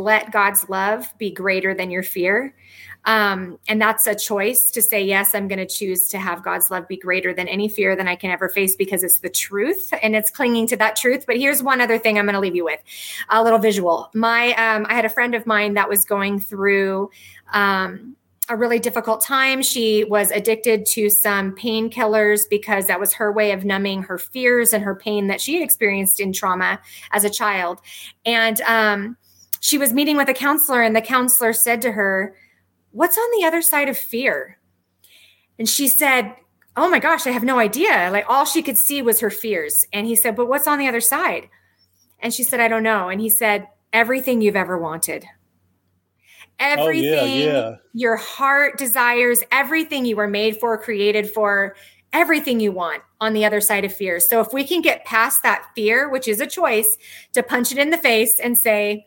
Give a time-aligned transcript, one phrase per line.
[0.00, 2.54] let God's love be greater than your fear.
[3.06, 6.70] Um, and that's a choice to say, yes, I'm going to choose to have God's
[6.70, 9.92] love be greater than any fear than I can ever face because it's the truth
[10.02, 11.24] and it's clinging to that truth.
[11.26, 12.80] But here's one other thing I'm going to leave you with
[13.30, 14.10] a little visual.
[14.14, 17.10] My, um, I had a friend of mine that was going through,
[17.52, 18.16] um,
[18.50, 19.62] a really difficult time.
[19.62, 24.72] She was addicted to some painkillers because that was her way of numbing her fears
[24.72, 26.80] and her pain that she experienced in trauma
[27.12, 27.80] as a child.
[28.26, 29.16] And um,
[29.60, 32.34] she was meeting with a counselor, and the counselor said to her,
[32.92, 34.58] What's on the other side of fear?
[35.58, 36.34] And she said,
[36.76, 38.10] Oh my gosh, I have no idea.
[38.10, 39.86] Like all she could see was her fears.
[39.92, 41.48] And he said, But what's on the other side?
[42.18, 43.08] And she said, I don't know.
[43.08, 45.26] And he said, Everything you've ever wanted
[46.60, 47.76] everything oh, yeah, yeah.
[47.94, 51.74] your heart desires, everything you were made for, created for,
[52.12, 54.20] everything you want on the other side of fear.
[54.20, 56.98] So if we can get past that fear, which is a choice,
[57.32, 59.06] to punch it in the face and say,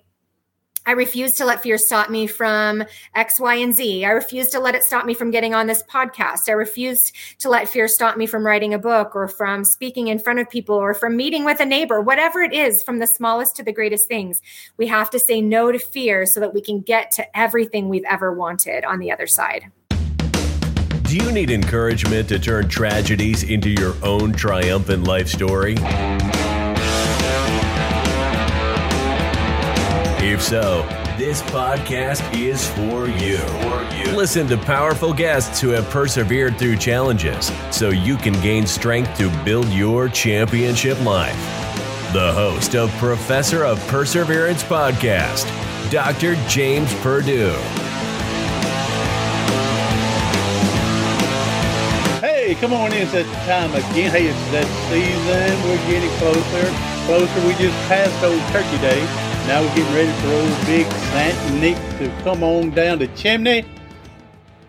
[0.85, 2.83] I refuse to let fear stop me from
[3.15, 4.03] X, Y, and Z.
[4.03, 6.49] I refuse to let it stop me from getting on this podcast.
[6.49, 10.19] I refuse to let fear stop me from writing a book or from speaking in
[10.19, 13.55] front of people or from meeting with a neighbor, whatever it is, from the smallest
[13.55, 14.41] to the greatest things.
[14.75, 18.03] We have to say no to fear so that we can get to everything we've
[18.03, 19.71] ever wanted on the other side.
[21.03, 25.77] Do you need encouragement to turn tragedies into your own triumphant life story?
[30.25, 30.83] If so,
[31.17, 33.39] this podcast is for you.
[33.39, 34.15] for you.
[34.15, 39.29] Listen to powerful guests who have persevered through challenges so you can gain strength to
[39.43, 41.35] build your championship life.
[42.13, 45.43] The host of Professor of Perseverance podcast,
[45.91, 46.35] Dr.
[46.47, 47.51] James Purdue.
[52.21, 53.01] Hey, come on in.
[53.01, 54.09] It's that time again.
[54.09, 55.51] Hey, it's that season.
[55.67, 56.71] We're getting closer,
[57.07, 57.45] closer.
[57.45, 59.22] We just passed Old Turkey Day.
[59.45, 63.65] Now we're getting ready for old Big Saint Nick to come on down the chimney.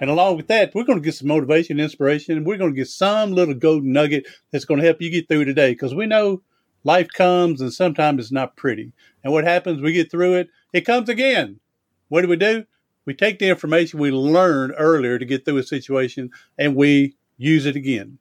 [0.00, 2.76] And along with that, we're going to get some motivation, inspiration, and we're going to
[2.76, 6.06] get some little golden nugget that's going to help you get through today because we
[6.06, 6.42] know
[6.82, 8.92] life comes and sometimes it's not pretty.
[9.22, 9.80] And what happens?
[9.80, 11.60] We get through it, it comes again.
[12.08, 12.64] What do we do?
[13.06, 17.64] We take the information we learned earlier to get through a situation and we use
[17.64, 18.18] it again.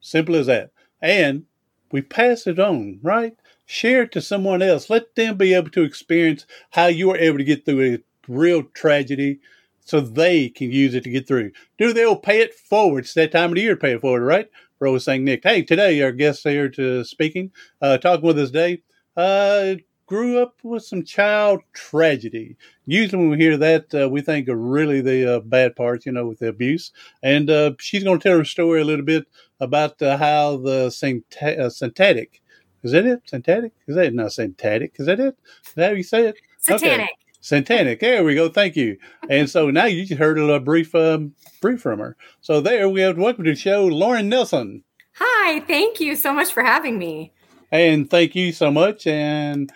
[0.00, 0.70] Simple as that.
[1.02, 1.44] And
[1.92, 3.34] we pass it on, right?
[3.66, 4.88] Share it to someone else.
[4.88, 8.62] Let them be able to experience how you were able to get through a real
[8.62, 9.40] tragedy
[9.80, 11.52] so they can use it to get through.
[11.78, 13.04] Do they'll pay it forward.
[13.04, 14.48] It's that time of the year to pay it forward, right?
[14.78, 15.42] Rose saying Nick.
[15.42, 17.50] Hey, today our guest here to speaking,
[17.80, 18.82] uh, talking with us today,
[19.16, 19.76] uh,
[20.06, 22.56] grew up with some child tragedy.
[22.84, 26.12] Usually when we hear that, uh, we think of really the uh, bad parts, you
[26.12, 26.92] know, with the abuse.
[27.22, 29.26] And uh, she's going to tell her story a little bit
[29.60, 32.42] about uh, how the synthetic
[32.86, 33.22] is that it?
[33.26, 33.72] Synthetic?
[33.86, 34.94] Is that not synthetic?
[34.96, 35.36] Is that it?
[35.66, 36.36] Is that how you say it?
[36.58, 37.00] Satanic.
[37.00, 37.08] Okay.
[37.40, 38.00] Satanic.
[38.00, 38.48] There we go.
[38.48, 38.96] Thank you.
[39.30, 42.16] And so now you just heard a little brief, um, brief from her.
[42.40, 44.82] So there we have welcome to the show, Lauren Nelson.
[45.14, 45.60] Hi.
[45.60, 47.32] Thank you so much for having me.
[47.70, 49.06] And thank you so much.
[49.06, 49.70] And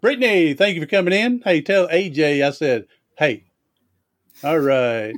[0.00, 1.40] Brittany, thank you for coming in.
[1.44, 2.86] Hey, tell AJ I said,
[3.18, 3.44] hey.
[4.42, 5.14] All right.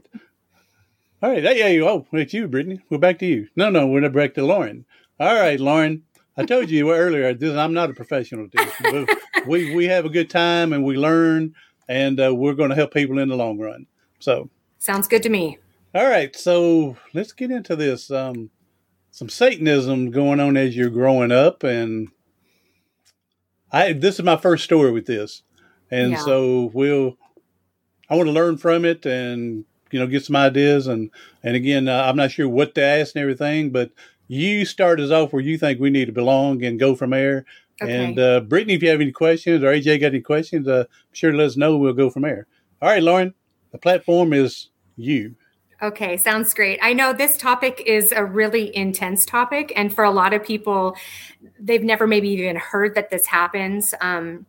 [1.22, 1.42] All right.
[1.42, 2.80] Hey, hey, oh, it's you, Brittany.
[2.90, 3.48] We're back to you.
[3.56, 4.84] No, no, we're not back to Lauren.
[5.18, 6.02] All right, Lauren.
[6.36, 9.08] I told you earlier, this, I'm not a professional this.
[9.46, 11.54] we we have a good time and we learn,
[11.88, 13.86] and uh, we're going to help people in the long run.
[14.18, 15.58] So sounds good to me.
[15.94, 18.10] All right, so let's get into this.
[18.10, 18.50] Um,
[19.10, 22.08] some Satanism going on as you're growing up, and
[23.72, 25.42] I this is my first story with this,
[25.90, 26.18] and yeah.
[26.18, 27.16] so we'll.
[28.08, 31.10] I want to learn from it and you know get some ideas and
[31.42, 33.90] and again uh, I'm not sure what to ask and everything, but
[34.28, 37.44] you start us off where you think we need to belong and go from there.
[37.82, 38.04] Okay.
[38.04, 41.30] And uh, Brittany, if you have any questions or AJ got any questions, uh, sure
[41.30, 41.76] to let us know.
[41.76, 42.46] We'll go from there.
[42.80, 43.34] All right, Lauren,
[43.72, 45.34] the platform is you.
[45.82, 46.78] Okay, sounds great.
[46.80, 50.96] I know this topic is a really intense topic, and for a lot of people,
[51.60, 53.92] they've never maybe even heard that this happens.
[54.00, 54.46] Um,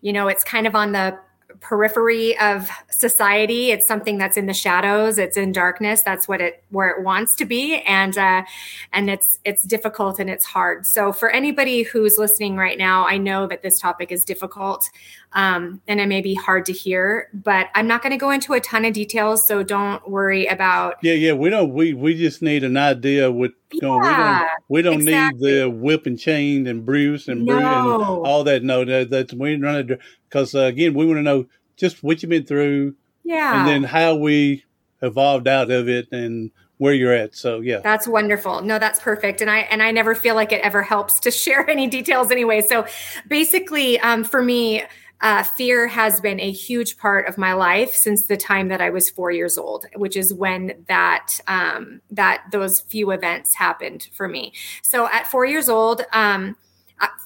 [0.00, 1.18] you know, it's kind of on the
[1.64, 3.70] periphery of society.
[3.70, 5.18] It's something that's in the shadows.
[5.18, 6.02] It's in darkness.
[6.02, 7.80] That's what it where it wants to be.
[7.80, 8.44] And uh,
[8.92, 10.86] and it's it's difficult and it's hard.
[10.86, 14.88] So for anybody who's listening right now i know that this topic is difficult
[15.34, 18.52] um, and it may be hard to hear but i'm not going to go into
[18.52, 22.42] a ton of details so don't worry about yeah yeah we don't we we just
[22.42, 25.52] need an idea what going we don't we don't exactly.
[25.52, 27.56] need the whip and chain and bruise and no.
[27.56, 31.22] and all that no that, that's we run it because uh, again we want to
[31.22, 31.46] know
[31.76, 32.94] just what you've been through
[33.24, 34.64] yeah and then how we
[35.02, 37.34] evolved out of it and where you're at.
[37.34, 37.78] So yeah.
[37.78, 38.62] That's wonderful.
[38.62, 39.40] No, that's perfect.
[39.40, 42.60] And I and I never feel like it ever helps to share any details anyway.
[42.60, 42.86] So
[43.28, 44.82] basically, um, for me,
[45.20, 48.90] uh, fear has been a huge part of my life since the time that I
[48.90, 54.28] was four years old, which is when that um, that those few events happened for
[54.28, 54.52] me.
[54.82, 56.56] So at four years old, um,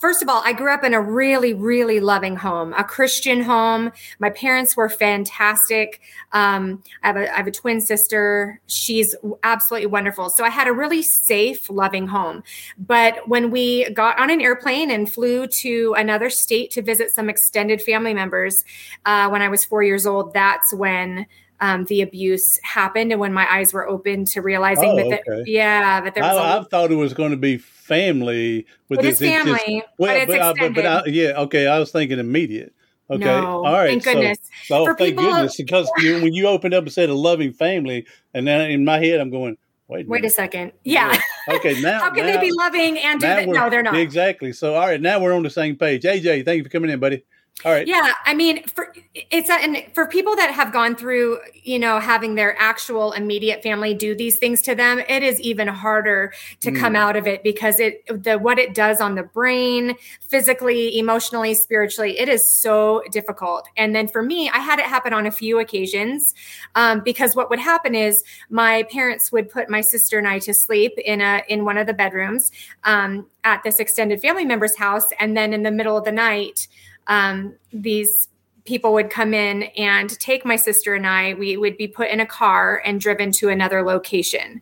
[0.00, 3.92] first of all, I grew up in a really, really loving home, a Christian home.
[4.18, 6.00] My parents were fantastic.
[6.32, 8.60] Um, I, have a, I have a twin sister.
[8.66, 10.30] She's absolutely wonderful.
[10.30, 12.42] So I had a really safe, loving home.
[12.78, 17.28] But when we got on an airplane and flew to another state to visit some
[17.28, 18.64] extended family members
[19.04, 21.26] uh, when I was four years old, that's when
[21.60, 25.44] um, the abuse happened and when my eyes were open to realizing Oh, that, the,
[25.46, 29.00] yeah, that there was a I, I thought it was going to be family with
[29.00, 29.20] It this.
[29.20, 31.66] is family, but it's I- but, but I, yeah, okay.
[31.66, 32.72] I was thinking immediate.
[33.10, 33.88] Okay, No, all right.
[33.88, 34.38] thank goodness.
[34.66, 37.52] So, For thank people- goodness, because you, when you opened up and said a loving
[37.55, 39.56] family, and then in my head I'm going,
[39.88, 40.72] wait, a Wait a second.
[40.84, 41.19] Yeah.
[41.49, 43.49] Okay, now How can now- they be loving and do that?
[43.49, 43.96] No, they're not.
[43.96, 44.52] Exactly.
[44.52, 46.02] So, all right, now we're on the same page.
[46.02, 47.25] AJ, thank you for coming in, buddy.
[47.64, 47.88] All right.
[47.88, 52.37] Yeah, I mean, for it's and for people that have gone through, you know, having
[52.37, 56.93] their actual immediate family do these things to them, it is even harder to come
[56.93, 56.99] Mm.
[56.99, 62.16] out of it because it the what it does on the brain, physically, emotionally, spiritually,
[62.16, 63.69] it is so difficult.
[63.76, 66.34] And then for me, I had it happen on a few occasions
[66.76, 70.54] um, because what would happen is my parents would put my sister and I to
[70.54, 72.52] sleep in a in one of the bedrooms
[72.84, 76.69] um, at this extended family member's house, and then in the middle of the night
[77.08, 78.28] um, these
[78.64, 81.34] people would come in and take my sister and I.
[81.34, 84.60] We would be put in a car and driven to another location.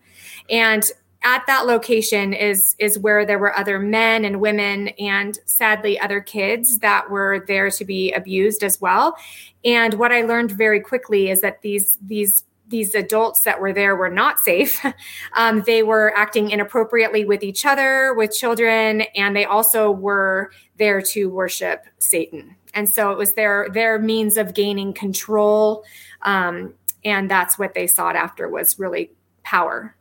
[0.48, 0.90] And
[1.24, 6.20] at that location is is where there were other men and women and sadly other
[6.20, 9.16] kids that were there to be abused as well.
[9.64, 13.96] And what I learned very quickly is that these these these adults that were there
[13.96, 14.84] were not safe.
[15.36, 21.02] Um, they were acting inappropriately with each other, with children, and they also were there
[21.02, 22.56] to worship Satan.
[22.72, 25.84] And so it was their their means of gaining control,
[26.22, 26.72] um,
[27.04, 29.10] and that's what they sought after was really
[29.42, 29.94] power.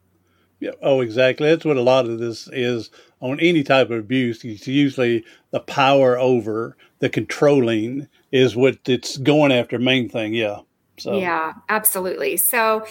[0.59, 0.71] Yeah.
[0.81, 1.49] Oh, exactly.
[1.49, 2.89] That's what a lot of this is
[3.19, 4.43] on any type of abuse.
[4.43, 9.77] It's usually the power over the controlling is what it's going after.
[9.77, 10.33] Main thing.
[10.33, 10.61] Yeah.
[10.97, 12.37] So Yeah, absolutely.
[12.37, 12.85] So,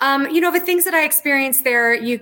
[0.00, 2.20] um, you know, the things that I experienced there, you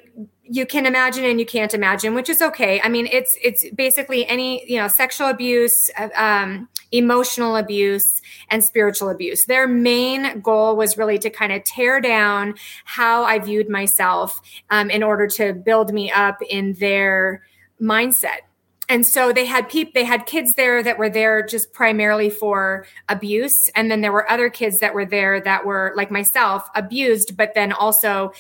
[0.49, 2.81] you can imagine and you can't imagine, which is okay.
[2.83, 8.63] I mean, it's it's basically any you know sexual abuse, uh, um, emotional abuse, and
[8.65, 9.45] spiritual abuse.
[9.47, 12.55] Their main goal was really to kind of tear down
[12.85, 14.41] how I viewed myself
[14.71, 17.43] um, in order to build me up in their
[17.81, 18.47] mindset
[18.89, 22.87] and so they had peop they had kids there that were there just primarily for
[23.09, 27.37] abuse and then there were other kids that were there that were like myself abused
[27.37, 28.33] but then also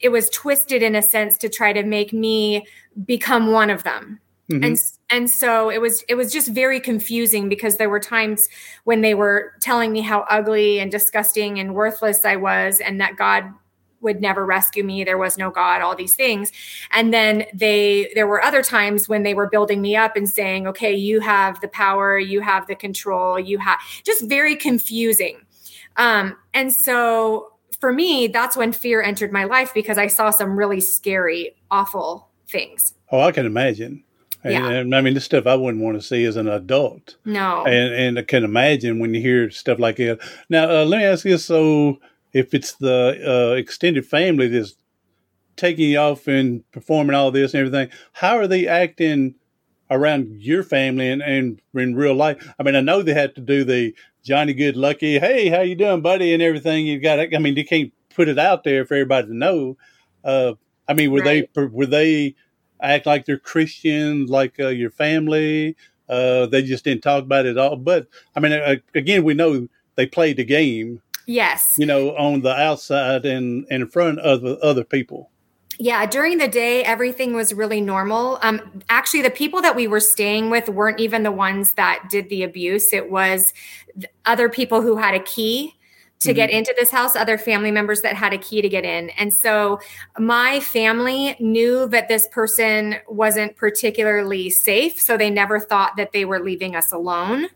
[0.00, 2.66] it was twisted in a sense to try to make me
[3.04, 4.20] become one of them
[4.50, 4.64] Mhm.
[4.64, 4.76] and
[5.10, 8.48] and so it was it was just very confusing because there were times
[8.84, 13.16] when they were telling me how ugly and disgusting and worthless I was and that
[13.16, 13.44] God
[14.00, 16.52] would never rescue me there was no god all these things
[16.92, 20.66] and then they there were other times when they were building me up and saying
[20.66, 25.38] okay you have the power you have the control you have just very confusing
[25.96, 30.56] um and so for me that's when fear entered my life because i saw some
[30.58, 34.04] really scary awful things Oh, I can imagine.
[34.44, 34.68] And, Yeah.
[34.68, 37.16] and I mean, this stuff I wouldn't want to see as an adult.
[37.24, 40.18] no And and I can imagine when you hear stuff like that.
[40.50, 41.98] Now, uh, let me ask you: so,
[42.38, 44.76] if it's the uh, extended family that's
[45.56, 49.34] taking you off and performing all this and everything, how are they acting
[49.90, 52.36] around your family and, and in real life?
[52.58, 55.74] I mean, I know they had to do the Johnny Good Lucky, hey, how you
[55.74, 56.86] doing, buddy, and everything.
[56.86, 57.18] You've got.
[57.18, 59.76] I mean, they can't put it out there for everybody to know.
[60.24, 60.54] Uh,
[60.86, 61.48] I mean, were Right.
[61.54, 62.34] they were they
[62.80, 65.76] act like they're Christians, like uh, your family?
[66.08, 67.76] Uh, they just didn't talk about it at all.
[67.76, 72.40] But I mean, uh, again, we know they played the game, yes you know, on
[72.40, 75.30] the outside and, and in front of other people.
[75.80, 78.40] Yeah, during the day, everything was really normal.
[78.42, 82.28] Um, actually, the people that we were staying with weren't even the ones that did
[82.30, 82.92] the abuse.
[82.92, 83.52] It was
[84.26, 85.74] other people who had a key
[86.20, 89.10] to get into this house, other family members that had a key to get in.
[89.10, 89.78] And so
[90.18, 95.00] my family knew that this person wasn't particularly safe.
[95.00, 97.46] So they never thought that they were leaving us alone.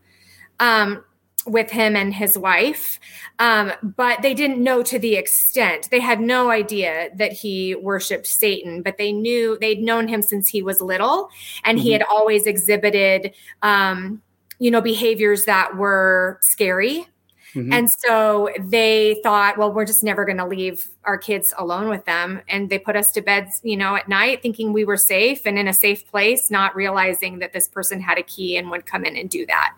[0.61, 1.05] Um,
[1.47, 3.01] with him and his wife.
[3.39, 5.89] Um, but they didn't know to the extent.
[5.91, 10.49] They had no idea that he worshiped Satan, but they knew they'd known him since
[10.49, 11.29] he was little,
[11.65, 11.93] and he Mhm.
[11.95, 14.23] had always exhibited, um,
[14.59, 17.07] you know, behaviors that were scary.
[17.55, 17.73] Mhm.
[17.73, 22.05] And so they thought, well, we're just never going to leave our kids alone with
[22.07, 22.41] them.
[22.49, 25.59] And they put us to bed, you know, at night thinking we were safe and
[25.59, 29.05] in a safe place, not realizing that this person had a key and would come
[29.05, 29.75] in and do that.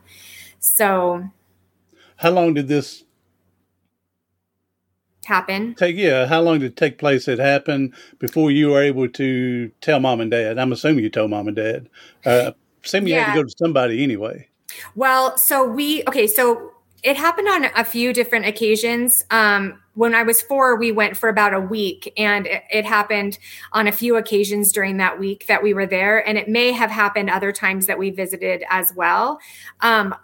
[0.61, 1.25] So,
[2.25, 3.04] how long did this
[5.26, 5.75] happen?
[5.75, 6.26] Take yeah.
[6.26, 7.28] How long did it take place?
[7.28, 10.59] It happened before you were able to tell mom and dad.
[10.59, 11.90] I'm assuming you told mom and dad.
[12.25, 12.52] Uh,
[12.83, 14.49] assuming you had to go to somebody anyway.
[14.95, 16.26] Well, so we okay.
[16.26, 19.26] So it happened on a few different occasions.
[19.31, 23.38] Um, when I was four, we went for about a week, and it, it, happened
[23.73, 26.26] on a few occasions during that week that we were there.
[26.26, 29.38] And it may have happened other times that we visited as well.
[29.83, 30.14] Um,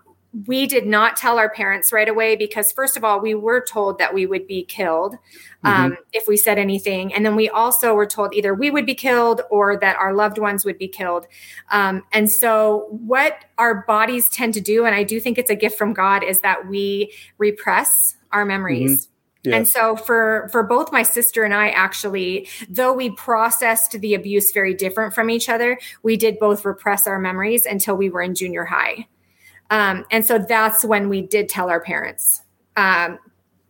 [0.46, 3.98] we did not tell our parents right away because first of all we were told
[3.98, 5.16] that we would be killed
[5.64, 6.02] um, mm-hmm.
[6.12, 9.42] if we said anything and then we also were told either we would be killed
[9.50, 11.26] or that our loved ones would be killed
[11.70, 15.56] um, and so what our bodies tend to do and i do think it's a
[15.56, 17.90] gift from god is that we repress
[18.32, 19.10] our memories mm-hmm.
[19.42, 19.56] Yeah.
[19.56, 24.52] And so for for both my sister and I actually though we processed the abuse
[24.52, 28.34] very different from each other we did both repress our memories until we were in
[28.34, 29.06] junior high.
[29.70, 32.42] Um, and so that's when we did tell our parents.
[32.76, 33.18] Um,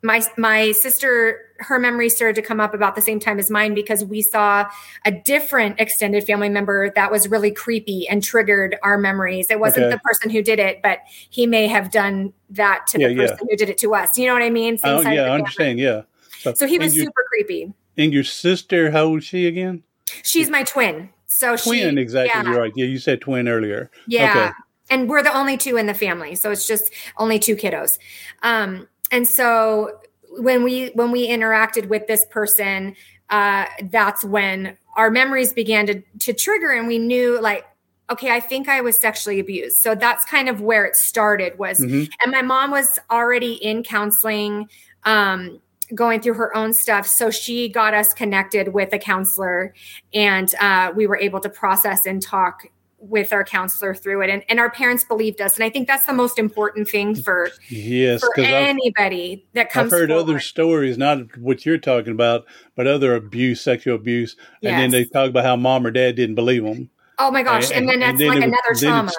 [0.02, 3.74] my my sister, her memory started to come up about the same time as mine
[3.74, 4.66] because we saw
[5.04, 9.50] a different extended family member that was really creepy and triggered our memories.
[9.50, 9.96] It wasn't okay.
[9.96, 13.36] the person who did it, but he may have done that to yeah, the person
[13.40, 13.46] yeah.
[13.50, 14.16] who did it to us.
[14.16, 14.78] You know what I mean?
[14.78, 15.78] Same oh, yeah, I understand.
[15.78, 16.02] Yeah.
[16.38, 17.74] So, so he was your, super creepy.
[17.98, 19.82] And your sister, how old is she again?
[20.22, 21.10] She's my twin.
[21.26, 22.40] So twin, she, exactly.
[22.42, 22.50] Yeah.
[22.50, 22.72] You're right.
[22.74, 23.90] Yeah, you said twin earlier.
[24.06, 24.30] Yeah.
[24.30, 24.52] Okay
[24.90, 27.98] and we're the only two in the family so it's just only two kiddos.
[28.42, 30.00] Um, and so
[30.38, 32.94] when we when we interacted with this person
[33.30, 37.64] uh, that's when our memories began to to trigger and we knew like
[38.10, 39.80] okay i think i was sexually abused.
[39.80, 42.10] So that's kind of where it started was mm-hmm.
[42.22, 44.68] and my mom was already in counseling
[45.04, 45.60] um,
[45.94, 47.06] going through her own stuff.
[47.06, 49.74] So she got us connected with a counselor
[50.12, 52.66] and uh, we were able to process and talk
[53.00, 56.04] with our counselor through it and, and our parents believed us and i think that's
[56.04, 60.22] the most important thing for yes for anybody I've, that comes i've heard forward.
[60.22, 62.44] other stories not what you're talking about
[62.76, 64.72] but other abuse sexual abuse yes.
[64.72, 67.70] and then they talk about how mom or dad didn't believe them oh my gosh
[67.70, 69.12] and, and then that's and then like it, another trauma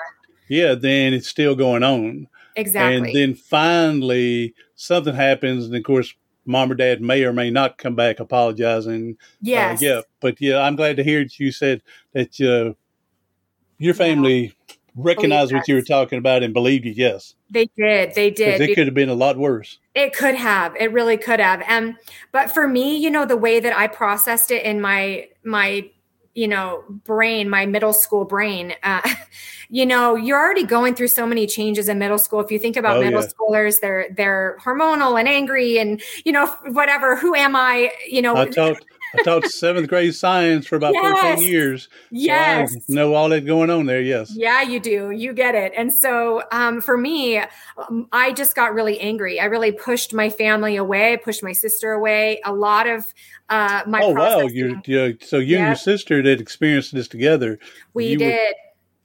[0.47, 6.13] yeah then it's still going on exactly and then finally something happens and of course
[6.45, 9.81] mom or dad may or may not come back apologizing yes.
[9.81, 11.81] Uh, yeah but yeah i'm glad to hear that you said
[12.13, 12.73] that uh,
[13.81, 14.75] your family yeah.
[14.95, 16.91] recognized what you were talking about and believed you.
[16.91, 18.13] Yes, they did.
[18.13, 18.61] They did.
[18.61, 19.79] It could have been a lot worse.
[19.95, 20.75] It could have.
[20.75, 21.63] It really could have.
[21.67, 21.95] And
[22.31, 25.89] but for me, you know, the way that I processed it in my my
[26.33, 29.01] you know brain my middle school brain uh,
[29.69, 32.77] you know you're already going through so many changes in middle school if you think
[32.77, 33.27] about oh, middle yeah.
[33.27, 38.37] schoolers they're they're hormonal and angry and you know whatever who am i you know
[38.37, 41.35] i talked I taught seventh grade science for about yes.
[41.35, 41.89] 14 years.
[42.11, 42.71] Yes.
[42.71, 44.01] So know all that going on there.
[44.01, 44.33] Yes.
[44.35, 45.11] Yeah, you do.
[45.11, 45.73] You get it.
[45.75, 47.37] And so um, for me,
[47.77, 49.39] um, I just got really angry.
[49.39, 52.41] I really pushed my family away, I pushed my sister away.
[52.45, 53.05] A lot of
[53.49, 54.41] uh, my Oh, wow.
[54.41, 55.59] You, you, so you yep.
[55.59, 57.59] and your sister that experienced this together.
[57.93, 58.31] We did.
[58.31, 58.55] Were,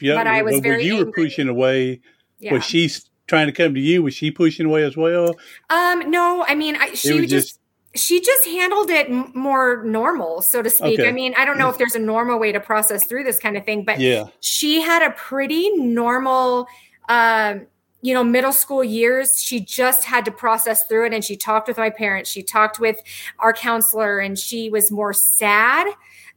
[0.00, 1.06] yeah, but I was very you angry.
[1.06, 2.00] were pushing away.
[2.38, 2.52] Yeah.
[2.52, 2.90] Was she
[3.26, 4.02] trying to come to you?
[4.02, 5.36] Was she pushing away as well?
[5.70, 7.60] Um, no, I mean, I, she was just, just
[7.96, 11.00] she just handled it m- more normal, so to speak.
[11.00, 11.08] Okay.
[11.08, 13.56] I mean, I don't know if there's a normal way to process through this kind
[13.56, 14.26] of thing, but yeah.
[14.40, 16.66] she had a pretty normal,
[17.08, 17.56] uh,
[18.02, 19.40] you know, middle school years.
[19.40, 22.30] She just had to process through it, and she talked with my parents.
[22.30, 23.00] She talked with
[23.38, 25.88] our counselor, and she was more sad,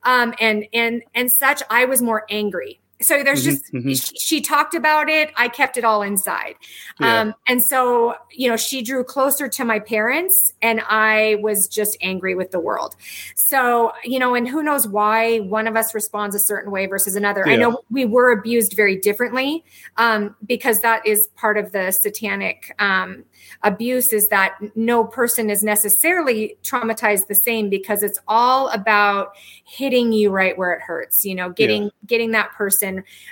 [0.03, 1.61] um, and and and such.
[1.69, 3.89] I was more angry so there's mm-hmm, just mm-hmm.
[3.93, 6.55] She, she, talked about it i kept it all inside
[6.99, 7.21] yeah.
[7.21, 11.97] um, and so you know she drew closer to my parents and i was just
[12.01, 12.95] angry with the world
[13.35, 17.15] so you know and who knows why one of us responds a certain way versus
[17.15, 17.53] another yeah.
[17.53, 19.63] i know we were abused very differently
[19.97, 23.23] um, because that is part of the satanic um,
[23.63, 29.33] abuse is that no person is necessarily traumatized the same because it's all about
[29.65, 31.89] hitting you right where it hurts you know getting yeah.
[32.05, 32.88] getting that person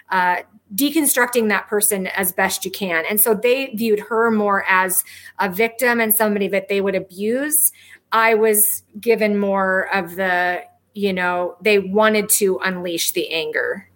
[0.10, 0.38] uh,
[0.74, 5.04] deconstructing that person as best you can and so they viewed her more as
[5.40, 7.72] a victim and somebody that they would abuse
[8.12, 10.62] i was given more of the
[10.94, 13.88] you know they wanted to unleash the anger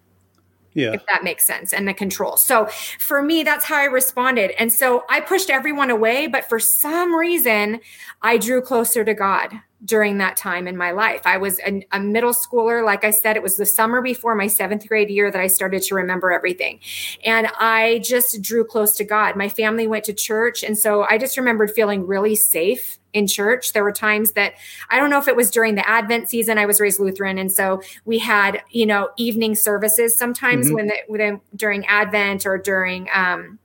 [0.74, 0.94] yeah.
[0.94, 1.74] If that makes sense.
[1.74, 2.38] And the control.
[2.38, 2.68] So
[3.00, 4.51] for me, that's how I responded.
[4.58, 7.82] And so I pushed everyone away, but for some reason,
[8.22, 11.21] I drew closer to God during that time in my life.
[11.25, 12.85] I was a, a, middle schooler.
[12.85, 15.81] Like I said, it was the summer before my seventh grade year that I started
[15.83, 16.79] to remember everything.
[17.25, 19.35] And I just drew close to God.
[19.35, 20.63] My family went to church.
[20.63, 23.73] And so I just remembered feeling really safe in church.
[23.73, 24.53] There were times that
[24.89, 26.57] I don't know if it was during the Advent season.
[26.57, 30.75] I was raised Lutheran, and so we had you know evening services sometimes mm-hmm.
[30.75, 33.59] when, the, when during Advent or during um,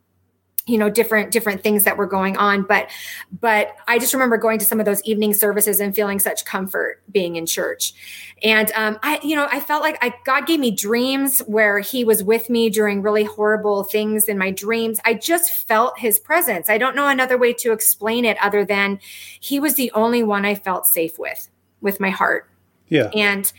[0.66, 2.62] you know different different things that were going on.
[2.62, 2.90] But
[3.40, 7.02] but i just remember going to some of those evening services and feeling such comfort
[7.10, 7.94] being in church.
[8.42, 12.04] And um, i you know i felt like I, god gave me dreams where he
[12.04, 15.00] was with me during really horrible things in my dreams.
[15.04, 16.68] I just felt his presence.
[16.68, 18.98] I don't know another way to explain it other than
[19.40, 21.48] he was the only one i felt safe with
[21.80, 22.50] with my heart.
[22.88, 23.10] Yeah.
[23.14, 23.52] And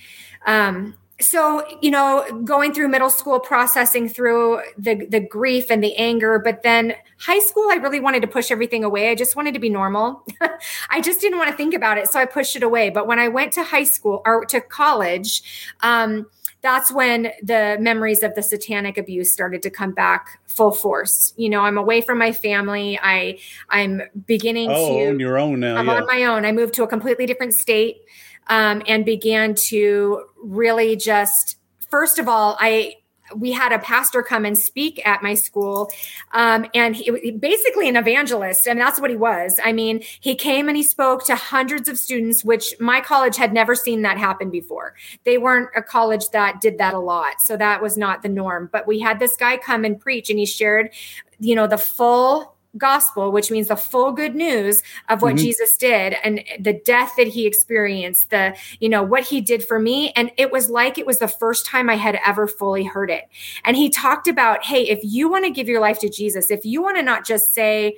[0.46, 5.96] um so you know going through middle school processing through the the grief and the
[5.96, 9.54] anger but then high school i really wanted to push everything away i just wanted
[9.54, 10.24] to be normal
[10.90, 13.18] i just didn't want to think about it so i pushed it away but when
[13.18, 16.28] i went to high school or to college um,
[16.62, 21.34] that's when the memories of the satanic abuse started to come back full force.
[21.38, 23.00] You know, I'm away from my family.
[23.02, 23.38] I
[23.70, 25.78] I'm beginning oh, to on your own now.
[25.78, 25.94] I'm yeah.
[25.94, 26.46] on my own.
[26.46, 28.02] I moved to a completely different state
[28.50, 31.58] um, and began to really just
[31.90, 32.94] first of all i
[33.36, 35.90] we had a pastor come and speak at my school
[36.34, 39.60] um, and he was basically an evangelist and that's what he was.
[39.64, 43.54] I mean he came and he spoke to hundreds of students which my college had
[43.54, 44.96] never seen that happen before.
[45.24, 48.70] They weren't a college that did that a lot so that was not the norm.
[48.72, 50.94] But we had this guy come and preach and he shared
[51.40, 55.46] you know the full gospel, which means the full good news of what mm-hmm.
[55.46, 59.80] Jesus did and the death that he experienced, the, you know, what he did for
[59.80, 60.12] me.
[60.16, 63.24] And it was like it was the first time I had ever fully heard it.
[63.66, 66.66] And he talked about, hey, if you want to give your life to Jesus, if
[66.66, 67.98] you want to not just say,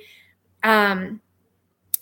[0.62, 1.20] um,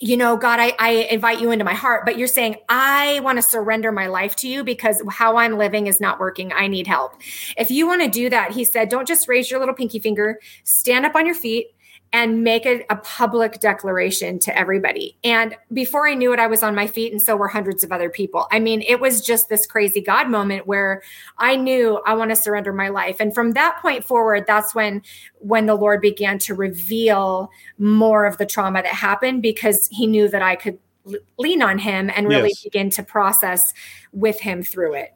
[0.01, 3.39] you know, God, I, I invite you into my heart, but you're saying, I want
[3.39, 6.53] to surrender my life to you because how I'm living is not working.
[6.53, 7.15] I need help.
[7.57, 10.39] If you want to do that, he said, don't just raise your little pinky finger,
[10.63, 11.75] stand up on your feet
[12.13, 15.17] and make it a public declaration to everybody.
[15.23, 17.93] And before I knew it, I was on my feet, and so were hundreds of
[17.93, 18.47] other people.
[18.51, 21.03] I mean, it was just this crazy God moment where
[21.37, 23.17] I knew I want to surrender my life.
[23.21, 25.03] And from that point forward, that's when
[25.41, 30.29] when the Lord began to reveal more of the trauma that happened because he knew
[30.29, 30.79] that I could
[31.39, 32.63] lean on him and really yes.
[32.63, 33.73] begin to process
[34.13, 35.15] with him through it.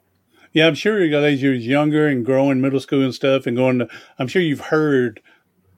[0.53, 3.57] Yeah, I'm sure you as you was younger and growing middle school and stuff and
[3.57, 3.87] going to,
[4.19, 5.19] I'm sure you've heard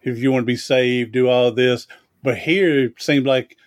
[0.06, 1.88] if you want to be saved, do all this.
[2.24, 3.58] But here it seems like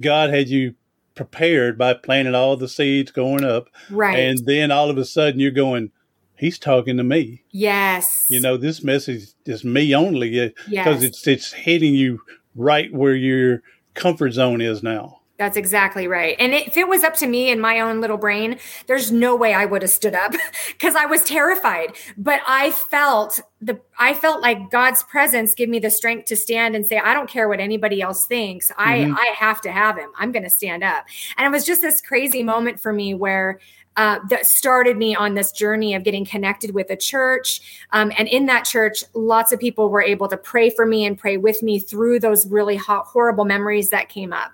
[0.00, 0.74] God had you
[1.14, 3.68] prepared by planting all the seeds going up.
[3.90, 4.18] Right.
[4.18, 5.90] And then all of a sudden you're going,
[6.38, 7.44] He's talking to me.
[7.50, 8.26] Yes.
[8.28, 11.02] You know, this message is me only because yes.
[11.02, 12.20] it's it's hitting you
[12.54, 13.62] right where your
[13.94, 15.15] comfort zone is now.
[15.38, 16.34] That's exactly right.
[16.38, 19.52] And if it was up to me in my own little brain, there's no way
[19.52, 20.32] I would have stood up
[20.68, 21.94] because I was terrified.
[22.16, 26.74] But I felt the I felt like God's presence give me the strength to stand
[26.74, 28.70] and say, I don't care what anybody else thinks.
[28.70, 29.14] Mm-hmm.
[29.14, 30.10] I I have to have him.
[30.16, 31.04] I'm going to stand up.
[31.36, 33.60] And it was just this crazy moment for me where
[33.96, 37.60] uh, that started me on this journey of getting connected with a church.
[37.92, 41.16] Um, and in that church, lots of people were able to pray for me and
[41.16, 44.52] pray with me through those really hot, horrible memories that came up.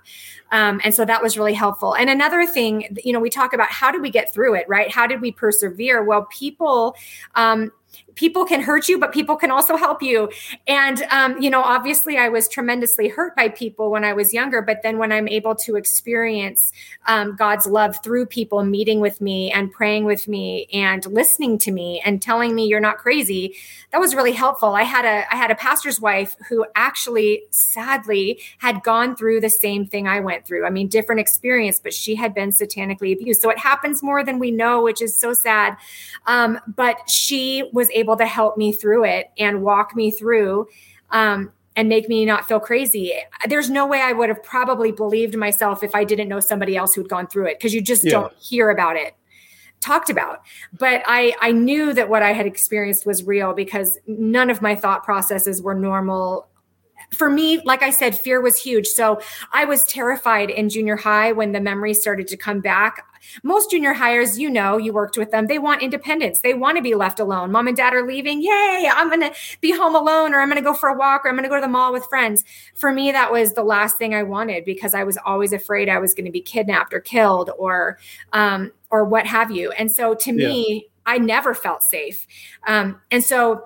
[0.52, 1.94] Um, and so that was really helpful.
[1.94, 4.90] And another thing, you know, we talk about how did we get through it, right?
[4.90, 6.04] How did we persevere?
[6.04, 6.94] Well, people,
[7.34, 7.72] um,
[8.14, 10.30] people can hurt you, but people can also help you.
[10.66, 14.62] And, um, you know, obviously I was tremendously hurt by people when I was younger,
[14.62, 16.72] but then when I'm able to experience
[17.06, 21.70] um, God's love through people meeting with me and praying with me and listening to
[21.70, 23.56] me and telling me you're not crazy,
[23.90, 24.74] that was really helpful.
[24.74, 29.50] I had a, I had a pastor's wife who actually sadly had gone through the
[29.50, 30.66] same thing I went through.
[30.66, 33.40] I mean, different experience, but she had been satanically abused.
[33.40, 35.76] So it happens more than we know, which is so sad.
[36.26, 40.66] Um, but she was able able to help me through it and walk me through
[41.10, 43.12] um, and make me not feel crazy.
[43.48, 46.94] There's no way I would have probably believed myself if I didn't know somebody else
[46.94, 48.10] who'd gone through it because you just yeah.
[48.10, 49.14] don't hear about it
[49.80, 50.42] talked about
[50.78, 54.76] but i i knew that what i had experienced was real because none of my
[54.76, 56.46] thought processes were normal
[57.14, 58.86] for me, like I said, fear was huge.
[58.86, 59.20] So
[59.52, 63.04] I was terrified in junior high when the memories started to come back.
[63.42, 66.40] Most junior highers, you know, you worked with them, they want independence.
[66.40, 67.52] They want to be left alone.
[67.52, 68.42] Mom and dad are leaving.
[68.42, 71.24] Yay, I'm going to be home alone, or I'm going to go for a walk,
[71.24, 72.44] or I'm going to go to the mall with friends.
[72.74, 75.98] For me, that was the last thing I wanted because I was always afraid I
[75.98, 77.98] was going to be kidnapped or killed or,
[78.32, 79.70] um, or what have you.
[79.72, 80.48] And so to yeah.
[80.48, 82.26] me, I never felt safe.
[82.66, 83.64] Um, and so,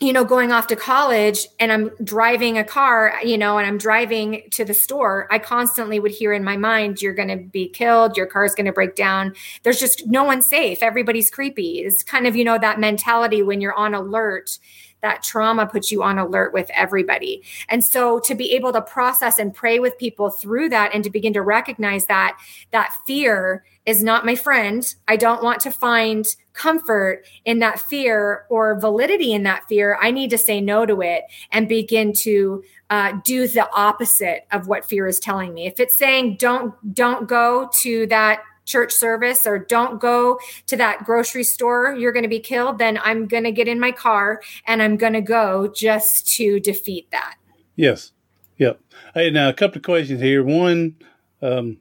[0.00, 3.76] you know, going off to college and I'm driving a car, you know, and I'm
[3.76, 7.68] driving to the store, I constantly would hear in my mind, you're going to be
[7.68, 8.16] killed.
[8.16, 9.34] Your car's going to break down.
[9.62, 10.82] There's just no one safe.
[10.82, 11.80] Everybody's creepy.
[11.80, 14.58] It's kind of, you know, that mentality when you're on alert
[15.02, 17.42] that trauma puts you on alert with everybody.
[17.68, 21.10] And so to be able to process and pray with people through that and to
[21.10, 22.38] begin to recognize that
[22.70, 24.94] that fear is not my friend.
[25.08, 29.98] I don't want to find comfort in that fear or validity in that fear.
[30.00, 34.68] I need to say no to it and begin to uh, do the opposite of
[34.68, 35.66] what fear is telling me.
[35.66, 41.04] If it's saying don't don't go to that church service or don't go to that
[41.04, 44.40] grocery store, you're going to be killed, then I'm going to get in my car
[44.66, 47.34] and I'm going to go just to defeat that.
[47.74, 48.12] Yes.
[48.58, 48.80] Yep.
[49.14, 50.44] Hey, now a couple of questions here.
[50.44, 50.94] One,
[51.42, 51.78] um,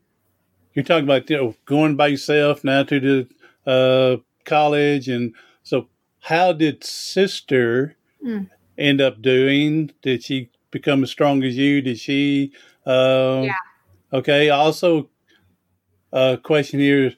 [0.79, 3.27] you're talking about you know going by yourself now to the
[3.69, 5.89] uh, college, and so
[6.21, 8.49] how did sister mm.
[8.77, 9.91] end up doing?
[10.01, 11.81] Did she become as strong as you?
[11.81, 12.53] Did she?
[12.85, 13.53] Uh, yeah.
[14.13, 14.49] Okay.
[14.49, 15.09] Also,
[16.13, 17.15] uh, question here is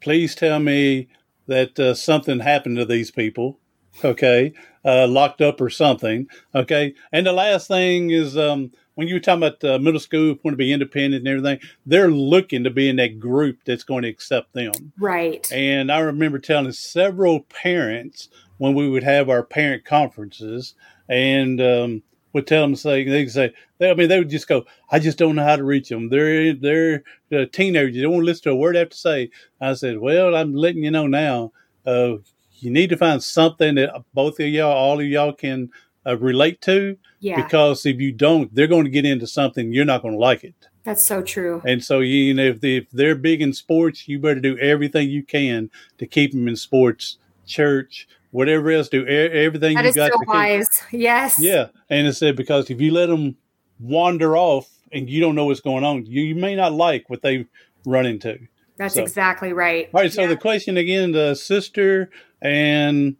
[0.00, 1.08] please tell me
[1.46, 3.58] that uh, something happened to these people.
[4.04, 4.52] Okay.
[4.84, 6.28] Uh, locked up or something.
[6.54, 6.94] Okay.
[7.10, 10.54] And the last thing is um, when you were talking about uh, middle school, want
[10.54, 14.08] to be independent and everything, they're looking to be in that group that's going to
[14.08, 14.72] accept them.
[14.98, 15.46] Right.
[15.52, 20.74] And I remember telling several parents when we would have our parent conferences
[21.08, 24.64] and, um, would tell them say they say they, I mean they would just go
[24.90, 28.22] I just don't know how to reach them they're they're uh, teenagers they don't want
[28.22, 29.30] to listen to a word I have to say
[29.62, 31.52] I said well I'm letting you know now
[31.86, 32.16] uh,
[32.60, 35.70] you need to find something that both of y'all all of y'all can
[36.06, 37.40] uh, relate to yeah.
[37.42, 40.44] because if you don't they're going to get into something you're not going to like
[40.44, 44.08] it that's so true and so you know if, they, if they're big in sports
[44.08, 49.06] you better do everything you can to keep them in sports church whatever else, do
[49.06, 50.12] everything that you got.
[50.12, 51.00] So wise, keep.
[51.00, 51.38] yes.
[51.38, 53.36] Yeah, and it said because if you let them
[53.80, 57.22] wander off and you don't know what's going on, you, you may not like what
[57.22, 57.46] they
[57.84, 58.38] run into.
[58.76, 59.02] That's so.
[59.02, 59.88] exactly right.
[59.92, 60.12] All right.
[60.12, 60.28] So yeah.
[60.28, 63.16] the question again: the sister and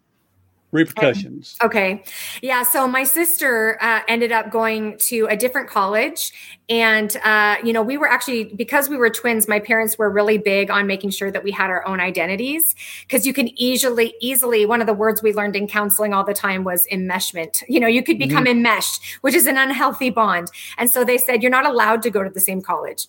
[0.70, 1.56] repercussions.
[1.62, 2.04] Okay.
[2.42, 2.62] Yeah.
[2.62, 6.32] So my sister uh, ended up going to a different college.
[6.68, 10.36] And, uh, you know, we were actually, because we were twins, my parents were really
[10.36, 12.74] big on making sure that we had our own identities.
[13.02, 16.34] Because you can easily, easily, one of the words we learned in counseling all the
[16.34, 17.62] time was enmeshment.
[17.68, 18.58] You know, you could become mm-hmm.
[18.58, 20.48] enmeshed, which is an unhealthy bond.
[20.76, 23.06] And so they said, you're not allowed to go to the same college.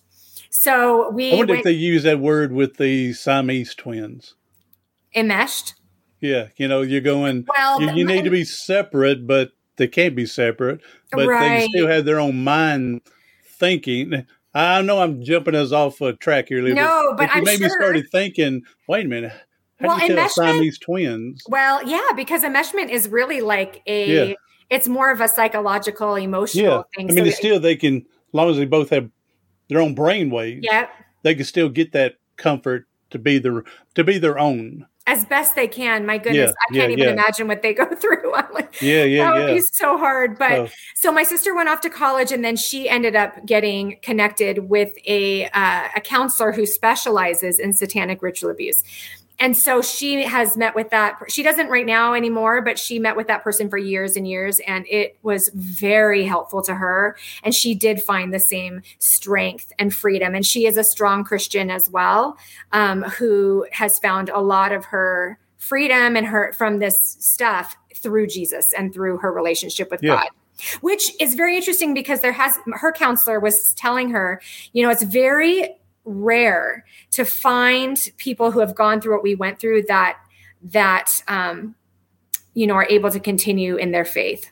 [0.48, 1.32] So we.
[1.32, 4.34] I wonder went, if they use that word with the Siamese twins.
[5.14, 5.74] Enmeshed?
[6.20, 7.46] Yeah, you know, you're going.
[7.56, 10.80] Well, you, you need to be separate, but they can't be separate.
[11.12, 11.60] But right.
[11.60, 13.02] they still have their own mind
[13.58, 14.26] thinking.
[14.54, 17.44] I know I'm jumping us off a track here, Lily, No, but, but you I'm
[17.44, 17.70] maybe sure.
[17.70, 18.62] started thinking.
[18.88, 19.32] Wait a minute.
[19.80, 21.42] How well, do you tell Siamese twins?
[21.48, 24.28] Well, yeah, because enmeshment is really like a.
[24.30, 24.34] Yeah.
[24.68, 26.82] It's more of a psychological, emotional yeah.
[26.94, 27.10] thing.
[27.10, 29.10] I mean, so still they can, as long as they both have
[29.68, 30.60] their own brain waves.
[30.62, 30.88] Yeah.
[31.22, 35.56] They can still get that comfort to be their to be their own as best
[35.56, 36.06] they can.
[36.06, 37.12] My goodness, yeah, I can't yeah, even yeah.
[37.12, 38.32] imagine what they go through.
[38.32, 40.38] I'm like, yeah, yeah, that would be so hard.
[40.38, 40.68] But oh.
[40.94, 44.92] so my sister went off to college, and then she ended up getting connected with
[45.06, 48.84] a uh, a counselor who specializes in satanic ritual abuse
[49.40, 53.16] and so she has met with that she doesn't right now anymore but she met
[53.16, 57.54] with that person for years and years and it was very helpful to her and
[57.54, 61.90] she did find the same strength and freedom and she is a strong christian as
[61.90, 62.36] well
[62.72, 68.26] um, who has found a lot of her freedom and her from this stuff through
[68.26, 70.16] jesus and through her relationship with yeah.
[70.16, 70.28] god
[70.82, 74.40] which is very interesting because there has her counselor was telling her
[74.72, 75.79] you know it's very
[76.10, 80.18] rare to find people who have gone through what we went through that
[80.62, 81.74] that um,
[82.54, 84.50] you know are able to continue in their faith.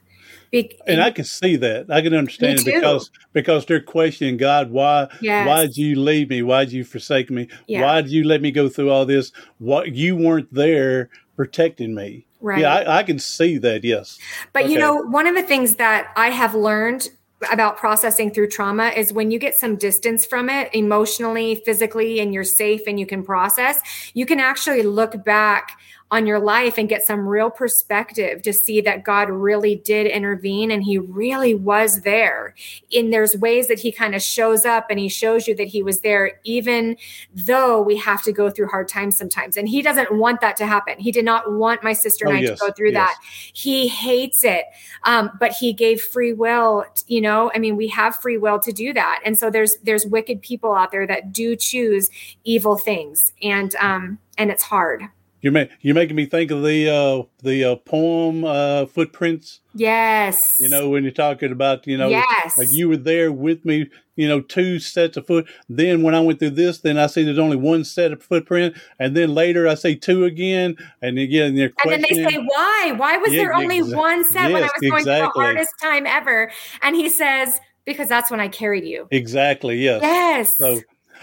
[0.50, 1.90] Be- and I can see that.
[1.90, 4.70] I can understand it because because they're questioning God.
[4.70, 5.08] Why?
[5.20, 5.46] Yes.
[5.46, 6.42] Why did you leave me?
[6.42, 7.48] Why did you forsake me?
[7.66, 7.82] Yeah.
[7.82, 9.32] Why did you let me go through all this?
[9.58, 12.26] What you weren't there protecting me.
[12.40, 12.60] Right.
[12.60, 13.84] Yeah, I, I can see that.
[13.84, 14.18] Yes.
[14.52, 14.72] But okay.
[14.72, 17.08] you know, one of the things that I have learned
[17.52, 22.34] about processing through trauma is when you get some distance from it emotionally, physically, and
[22.34, 23.80] you're safe and you can process,
[24.14, 25.78] you can actually look back
[26.10, 30.70] on your life and get some real perspective to see that God really did intervene
[30.70, 32.54] and he really was there.
[32.94, 35.82] And there's ways that he kind of shows up and he shows you that he
[35.82, 36.96] was there, even
[37.34, 39.58] though we have to go through hard times sometimes.
[39.58, 40.98] And he doesn't want that to happen.
[40.98, 42.94] He did not want my sister and oh, I yes, to go through yes.
[42.94, 43.18] that.
[43.52, 44.64] He hates it.
[45.04, 48.72] Um, but he gave free will, you know, I mean, we have free will to
[48.72, 49.20] do that.
[49.26, 52.08] And so there's, there's wicked people out there that do choose
[52.44, 53.32] evil things.
[53.42, 55.02] And, um, and it's hard.
[55.40, 59.60] You're ma- you're making me think of the uh, the uh, poem uh, footprints.
[59.74, 60.60] Yes.
[60.60, 62.58] You know when you're talking about you know Yes.
[62.58, 63.88] like you were there with me.
[64.16, 65.48] You know two sets of foot.
[65.68, 68.76] Then when I went through this, then I see there's only one set of footprint,
[68.98, 72.94] and then later I see two again, and again they're And then they say, why?
[72.96, 75.74] Why was Yeah, there only exa- one set when I was going through the hardest
[75.80, 76.50] time ever?
[76.82, 79.06] And he says, because that's when I carried you.
[79.12, 80.02] exactly yes.
[80.02, 80.58] Yes.
[80.58, 80.80] So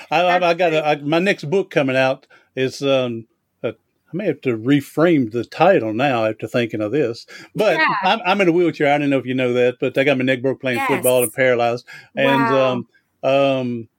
[0.09, 3.27] I, I, I got a, I, my next book coming out is um
[4.13, 7.95] I may have to reframe the title now after thinking of this, but Yeah.
[8.03, 8.93] I'm, I'm in a wheelchair.
[8.93, 10.87] I don't know if you know that, but I got my neck broke playing Yes.
[10.89, 11.85] football and paralyzed.
[12.15, 12.71] And Wow.
[12.73, 12.87] um
[13.23, 13.89] um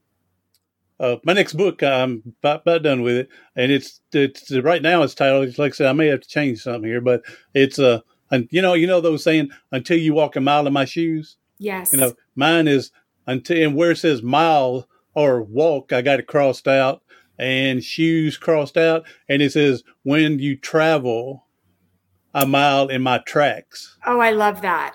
[0.98, 5.02] uh, my next book I'm about, about done with it, and it's it's right now
[5.02, 5.46] it's titled.
[5.48, 8.48] It's like I said, I may have to change something here, but it's uh and
[8.50, 11.36] you know you know those saying until you walk a mile in my shoes.
[11.58, 11.92] yes.
[11.92, 12.90] You know, mine is
[13.26, 17.02] until and where it says mile or walk, I got it crossed out,
[17.38, 21.44] and shoes crossed out, and it says when you travel
[22.34, 23.96] a mile in my tracks.
[24.06, 24.94] oh, I love that.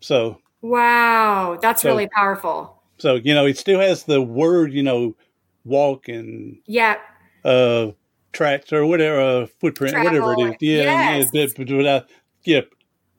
[0.00, 1.58] So, Wow.
[1.62, 2.82] That's So- really powerful.
[2.98, 5.16] so you know, it still has the word, you know,
[5.64, 6.96] walk and Yeah.
[7.44, 7.92] uh
[8.32, 10.44] tracks or whatever, uh, footprint, whatever it is.
[10.44, 10.56] Travel.
[10.60, 11.30] Yeah, yes.
[11.32, 12.02] yeah, but, but I,
[12.44, 12.60] yeah,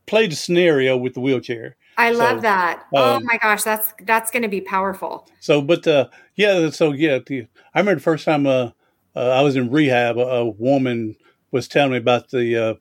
[0.06, 1.76] play the scenario with the wheelchair.
[1.99, 2.85] I love So, that.
[2.95, 5.27] oh um, my gosh, that's that's going to be powerful.
[5.41, 8.71] So, but uh, yeah, so yeah, the- I remember the first time uh,
[9.15, 11.15] uh, I was in rehab, a, a woman
[11.51, 12.73] was telling me about the uh,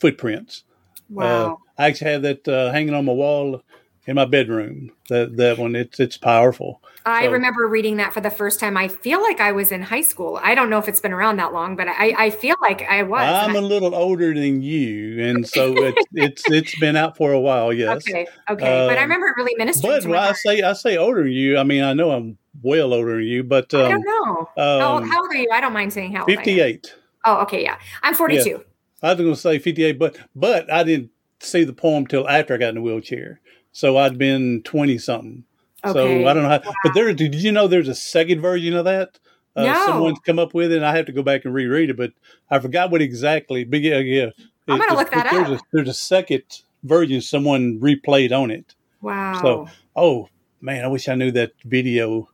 [0.00, 0.64] footprints.
[1.08, 1.58] Wow.
[1.78, 3.62] Uh, I actually have that uh, hanging on my wall
[4.06, 4.92] in my bedroom.
[5.08, 6.82] That that one, it's it's powerful.
[7.04, 8.76] I so- remember reading that for the first time.
[8.76, 10.40] I feel like I was in high school.
[10.42, 13.04] I don't know if it's been around that long, but I, I feel like I
[13.04, 13.22] was.
[13.22, 17.40] I'm a little older than you, and so it's it's it's been out for a
[17.40, 17.72] while.
[17.72, 20.72] Yes, okay, okay, but I Um, remember it really ministering but to I say I
[20.72, 23.82] say older than you, I mean I know I'm well older than you, but I
[23.82, 24.48] um, don't know.
[24.56, 25.48] how, um, how old are you?
[25.52, 26.94] I don't mind saying how old 58.
[27.24, 27.76] Oh, okay, yeah.
[28.02, 28.62] I'm 42.
[29.02, 32.54] I was going to say 58, but but I didn't see the poem till after
[32.54, 33.40] I got in the wheelchair.
[33.76, 35.44] So I'd been 20 something.
[35.84, 35.92] Okay.
[35.92, 38.86] So I don't know how, but there, did you know there's a second version of
[38.86, 39.18] that?
[39.54, 39.84] Uh, No.
[39.84, 42.12] Someone's come up with it, and I have to go back and reread it, but
[42.50, 43.64] I forgot what exactly.
[43.64, 44.30] But yeah, yeah.
[44.66, 45.60] I'm gonna look that there's up.
[45.60, 46.44] A, there's a second
[46.84, 48.74] version someone replayed on it.
[49.02, 49.42] Wow.
[49.42, 50.30] So, oh
[50.62, 52.30] man, I wish I knew that video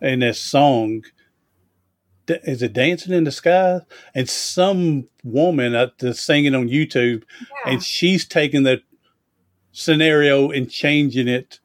[0.00, 1.02] and that song.
[2.24, 3.80] D- Is it "Dancing in the Sky"?
[4.14, 7.72] And some woman uh, singing on YouTube, yeah.
[7.72, 8.80] and she's taking that
[9.78, 11.60] scenario and changing it,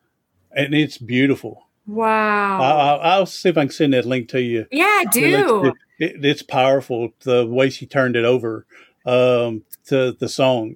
[0.55, 1.67] and it's beautiful.
[1.87, 2.61] wow.
[2.61, 4.67] I, I, I'll see if I can send that link to you.
[4.71, 5.73] yeah, do.
[5.99, 8.65] It, it, it's powerful the way she turned it over
[9.05, 10.75] um, to the song.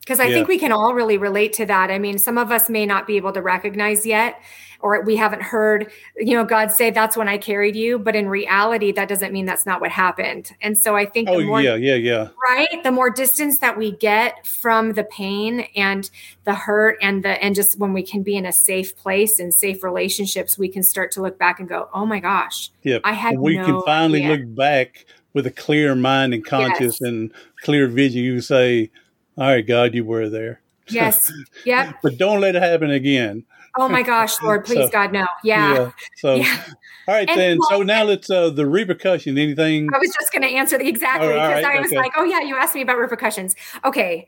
[0.00, 0.34] Because I Yeah.
[0.34, 1.90] think we can all really relate to that.
[1.90, 4.40] I mean, some of us may not be able to recognize yet,
[4.80, 7.98] or we haven't heard, you know, God say, that's when I carried you.
[7.98, 10.52] But in reality, that doesn't mean that's not what happened.
[10.60, 12.28] And so I think Oh the more, yeah, yeah, yeah.
[12.48, 16.08] right, the more distance that we get from the pain and
[16.44, 19.52] the hurt and the, and just when we can be in a safe place and
[19.54, 23.12] safe relationships, we can start to look back and go, oh my gosh, Yeah, I
[23.12, 24.36] had we no can finally idea.
[24.44, 27.00] look back with a clear mind and conscience Yes.
[27.02, 27.30] and
[27.62, 28.22] clear vision.
[28.22, 28.90] You say,
[29.36, 31.30] "All right, God, you were there, yes,
[31.66, 31.96] yep.
[32.02, 33.44] but don't let it happen again."
[33.78, 35.26] Oh my gosh, Lord, please, So, God, no.
[35.44, 35.90] Yeah.
[36.16, 36.62] So, Yeah.
[37.08, 37.58] all right, And then.
[37.58, 39.36] well- so now let's uh the repercussion.
[39.38, 39.88] Anything?
[39.94, 41.96] I was just going to answer the exactly Oh, because right, I was okay.
[41.98, 43.54] like, oh yeah, you asked me about repercussions.
[43.84, 44.26] Okay.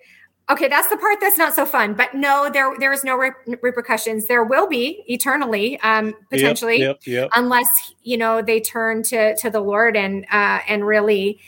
[0.51, 1.93] Okay, that's the part that's not so fun.
[1.93, 4.29] But no, there there is no re- repercussions.
[4.29, 7.31] There will be eternally, um, potentially, Yep, yep, yep.
[7.37, 7.69] unless
[8.03, 11.39] you know they turn to to the Lord and uh, and really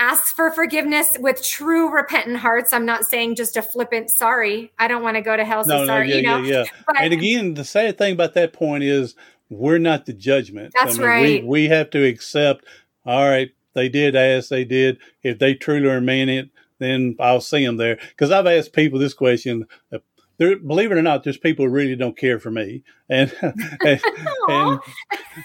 [0.00, 2.72] ask for forgiveness with true repentant hearts.
[2.72, 4.72] I'm not saying just a flippant sorry.
[4.78, 5.62] I don't want to go to hell.
[5.62, 6.08] So No, no, sorry.
[6.10, 6.64] yeah, you know, yeah, yeah.
[6.86, 9.14] but And again, the sad thing about that point is
[9.50, 10.72] we're not the judgment.
[10.80, 11.42] That's right.
[11.42, 12.64] We, we have to accept.
[13.04, 14.48] All right, they did ask.
[14.48, 14.98] They did.
[15.22, 17.96] If they truly are mean it, then I'll see them there.
[17.96, 19.66] Because I've asked people this question.
[19.92, 19.98] uh,
[20.38, 24.00] There, believe it or not, there's people who really don't care for me, and and,
[24.48, 24.80] and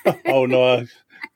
[0.27, 0.87] oh no, I,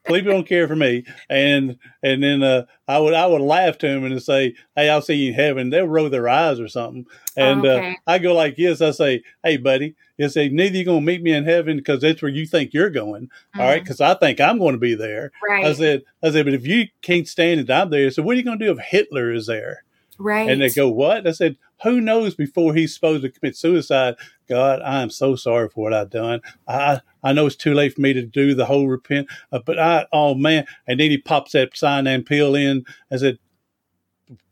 [0.10, 3.88] people don't care for me, and and then uh, I would I would laugh to
[3.88, 5.70] them and say, hey, I'll see you in heaven.
[5.70, 7.98] They'll roll their eyes or something, and uh, Okay.
[8.08, 8.82] I go like this.
[8.82, 12.22] I say, hey, buddy, you say neither you gonna meet me in heaven because that's
[12.22, 13.84] where you think you're going, all right?
[13.84, 15.32] Because I think I'm going to be there.
[15.48, 18.12] Right, I said, I said, but if you can't stand it, I'm there.
[18.12, 19.84] So what are you going to do if Hitler is there?
[20.20, 20.50] right.
[20.50, 21.26] And they go, what?
[21.26, 24.16] I said, who knows before he's supposed to commit suicide?
[24.48, 26.42] God, I am so sorry for what I've done.
[26.68, 29.80] I I know it's too late for me to do the whole repent, uh, but
[29.80, 30.66] I, oh man.
[30.88, 32.86] And then he pops that cyanide pill in.
[33.12, 33.40] I said,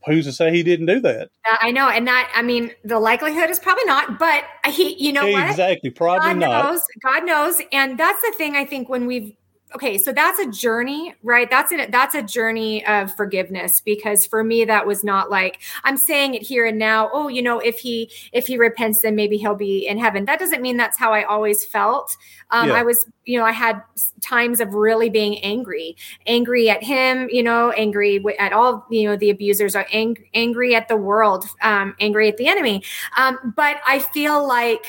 [0.05, 1.29] who's to say he didn't do that?
[1.61, 5.27] I know, and that I mean, the likelihood is probably not, but he, you know
[5.27, 5.49] what?
[5.49, 5.89] exactly.
[5.89, 6.65] Probably God not.
[6.65, 6.81] knows.
[7.03, 8.55] God knows, and that's the thing.
[8.55, 9.35] I think when we've
[9.75, 11.49] okay so that's a journey right?
[11.49, 15.97] That's a that's a journey of forgiveness because for me that was not like i'm
[15.97, 19.37] saying it here and now oh you know if he if he repents then maybe
[19.37, 20.25] he'll be in heaven.
[20.25, 22.15] That doesn't mean that's how i always felt.
[22.51, 22.75] Um, Yeah.
[22.75, 23.81] i was you know i had
[24.21, 29.17] times of really being angry angry at him you know angry at all you know
[29.17, 32.83] the abusers are ang- angry at the world um, angry at the enemy.
[33.17, 34.85] Um, but i feel like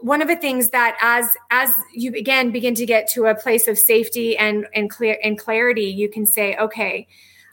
[0.00, 3.68] one of the things that as as you again begin to get to a place
[3.68, 7.06] of safety and and clear and clarity you can say okay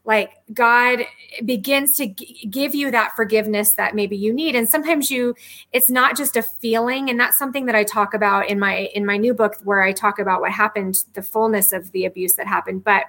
[0.06, 1.00] like god
[1.44, 4.56] begins to g- give you that forgiveness that maybe you need.
[4.56, 5.36] And sometimes you
[5.74, 7.10] it's not just a feeling.
[7.10, 9.92] And that's something that i talk about in my in my new book where i
[9.92, 13.04] talk about what happened the fullness of the abuse that happened but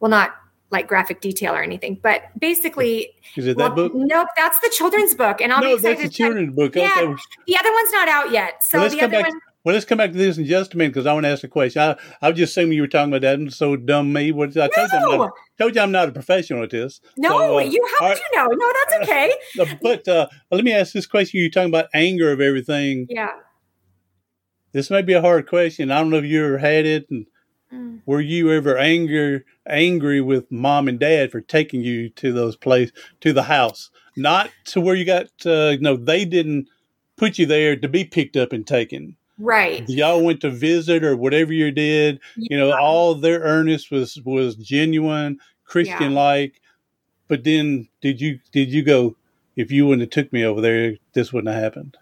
[0.00, 0.34] well not
[0.74, 3.92] like graphic detail or anything but basically Is it well, that book?
[3.94, 6.74] nope that's the children's book and i'll be excited that's the children's book.
[6.76, 7.22] Yeah, Okay.
[7.46, 9.32] the other one's not out yet so Well, let's the come other back.
[9.32, 11.30] one Well, let's come back to this in just a minute because I want to
[11.30, 11.80] ask a question.
[11.80, 14.30] I, I was just assuming you were talking about that, and so dumb me.
[14.30, 17.00] What I told you, I'm not, told you I'm not a professional at this.
[17.16, 18.46] No, So, uh, you how would you know?
[18.52, 19.32] No, that's okay.
[19.80, 23.06] But uh, let me ask this question: You're talking about anger of everything.
[23.08, 23.30] Yeah.
[24.72, 25.90] This may be a hard question.
[25.90, 27.24] I don't know if you ever had it, and
[27.74, 28.00] Mm.
[28.06, 32.92] were you ever anger angry with mom and dad for taking you to those place
[33.20, 35.26] to the house, not to where you got?
[35.44, 36.68] Uh, no, they didn't
[37.16, 39.16] put you there to be picked up and taken.
[39.38, 39.88] Right.
[39.88, 42.20] Y'all went to visit or whatever you did.
[42.36, 46.60] You know, all their earnest was was genuine, Christian like.
[47.26, 49.16] But then, did you did you go?
[49.56, 51.96] If you wouldn't have took me over there, this wouldn't have happened.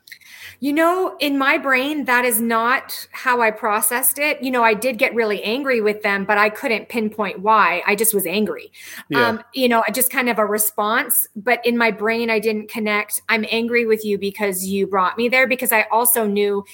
[0.61, 4.43] You know, in my brain, that is not how I processed it.
[4.43, 7.83] You know, I did get really angry with them, but I couldn't pinpoint why.
[7.87, 8.73] I just was angry.
[9.09, 9.29] Yeah.
[9.29, 11.27] Um, you know, just kind of a response.
[11.35, 13.21] But in my brain, I didn't connect.
[13.29, 16.65] I'm angry with you because you brought me there, because I also knew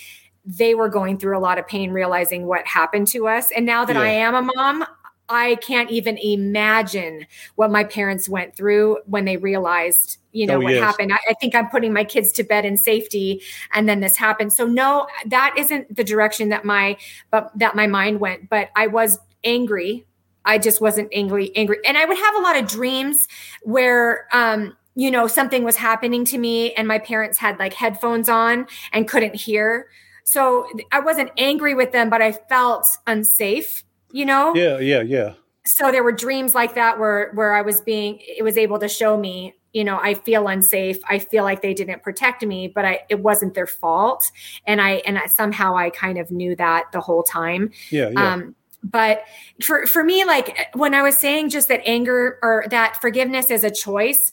[0.44, 3.50] they were going through a lot of pain realizing what happened to us.
[3.52, 4.86] And now that I am a mom,
[5.28, 10.60] I can't even imagine what my parents went through when they realized, you know, Oh,
[10.60, 10.82] what yes.
[10.82, 11.12] happened.
[11.12, 13.42] I, I think I'm putting my kids to bed in safety,
[13.74, 14.52] and then this happened.
[14.52, 16.96] So no, that isn't the direction that my
[17.30, 18.48] but that my mind went.
[18.48, 20.06] But I was angry.
[20.44, 23.28] I just wasn't angry, angry, and I would have a lot of dreams
[23.62, 28.28] where, um, you know, something was happening to me, and my parents had like headphones
[28.30, 29.88] on and couldn't hear.
[30.24, 33.84] So I wasn't angry with them, but I felt unsafe.
[34.10, 35.34] You know, Yeah, yeah, yeah.
[35.66, 38.88] so there were dreams like that where where I was being it was able to
[38.88, 42.84] show me you know I feel unsafe I feel like they didn't protect me but
[42.86, 44.30] I it wasn't their fault
[44.66, 48.32] and I and I, somehow I kind of knew that the whole time Yeah, yeah.
[48.34, 49.24] um but
[49.62, 53.62] for for me like when I was saying just that anger or that forgiveness is
[53.62, 54.32] a choice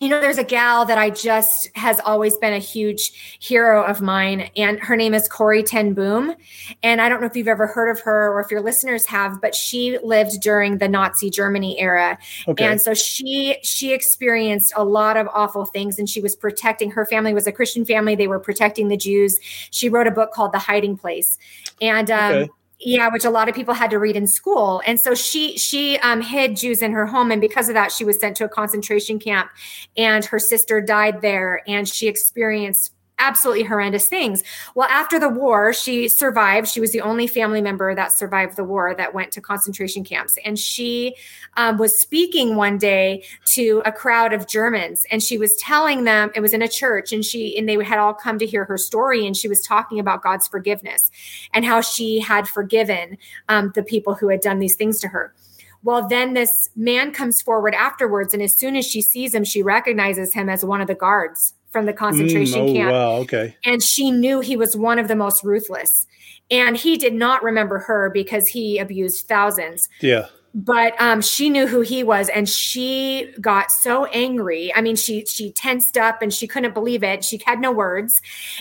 [0.00, 4.02] you know there's a gal that I just has always been a huge hero of
[4.02, 6.34] mine and her name is Corrie Ten Boom
[6.82, 9.40] and I don't know if you've ever heard of her or if your listeners have,
[9.40, 12.18] but she lived during the Nazi Germany era.
[12.46, 12.64] okay.
[12.64, 17.06] And so she she experienced a lot of awful things and she was protecting her
[17.06, 18.14] family was a Christian family.
[18.14, 19.38] They were protecting the Jews.
[19.70, 21.38] She wrote a book called The Hiding Place.
[21.80, 22.50] And um Okay.
[22.78, 24.82] Yeah, which a lot of people had to read in school.
[24.86, 28.04] And so she she um, hid Jews in her home, and because of that, she
[28.04, 29.50] was sent to a concentration camp,
[29.96, 34.42] and her sister died there, and she experienced absolutely horrendous things.
[34.74, 36.68] Well, after the war, she survived.
[36.68, 40.38] She was the only family member that survived the war that went to concentration camps.
[40.44, 41.16] And she
[41.56, 46.30] um, was speaking one day to a crowd of Germans, and she was telling them
[46.34, 48.78] it was in a church, and she and they had all come to hear her
[48.78, 51.10] story, and she was talking about God's forgiveness
[51.54, 53.16] and how she had forgiven
[53.48, 55.34] um, the people who had done these things to her.
[55.82, 59.62] Well, then this man comes forward afterwards, and as soon as she sees him, she
[59.62, 62.92] recognizes him as one of the guards from the concentration Mm, oh, camp.
[62.92, 63.10] wow.
[63.24, 63.56] Okay.
[63.64, 66.06] and she knew he was one of the most ruthless.
[66.50, 69.88] And he did not remember her because he abused thousands.
[70.00, 70.26] Yeah.
[70.54, 74.72] but um, she knew who he was and she got so angry.
[74.74, 77.22] I mean she she tensed up and she couldn't believe it.
[77.24, 78.12] She had no words.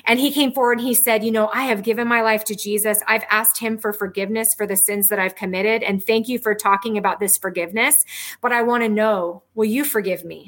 [0.04, 2.56] And he came forward and he said you know i have given my life to
[2.66, 2.98] jesus.
[3.08, 5.84] I've asked him for forgiveness for the sins that i've committed.
[5.84, 8.04] And thank you for talking about this forgiveness.
[8.42, 10.40] But i want to know will you forgive me?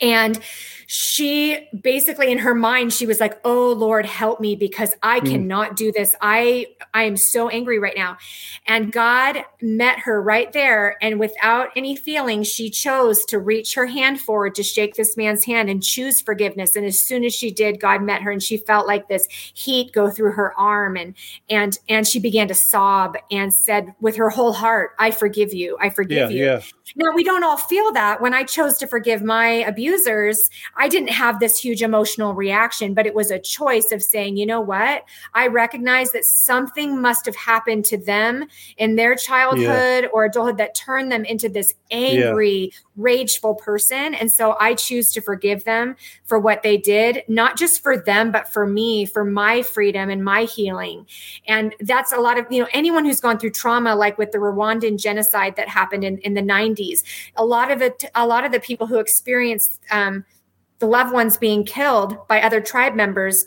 [0.00, 0.38] And
[0.92, 5.30] she basically in her mind she was like oh lord help me because i Mm.
[5.30, 8.18] cannot do this i i am so angry right now
[8.66, 13.86] and god met her right there and without any feeling she chose to reach her
[13.86, 17.52] hand forward to shake this man's hand and choose forgiveness and as soon as she
[17.52, 21.14] did god met her and she felt like this heat go through her arm and
[21.48, 25.76] and and she began to sob and said with her whole heart i forgive you
[25.80, 25.90] i Yeah.
[25.90, 26.60] forgive you Yeah.
[26.96, 28.20] now, we don't all feel that.
[28.20, 30.50] When I chose to forgive my abusers,
[30.80, 34.46] I didn't have this huge emotional reaction, but it was a choice of saying, you
[34.46, 35.04] know what?
[35.34, 38.46] I recognize that something must have happened to them
[38.78, 40.08] in their childhood yeah.
[40.10, 42.78] or adulthood that turned them into this angry, yeah.
[42.96, 44.14] rageful person.
[44.14, 48.32] And so I choose to forgive them for what they did, not just for them,
[48.32, 51.06] but for me, for my freedom and my healing.
[51.46, 54.38] And that's a lot of, you know, anyone who's gone through trauma, like with the
[54.38, 57.02] Rwandan genocide that happened in, in the 90s,
[57.36, 60.24] a lot of it, a lot of the people who experienced um,
[60.80, 63.44] the loved ones being killed by other tribe members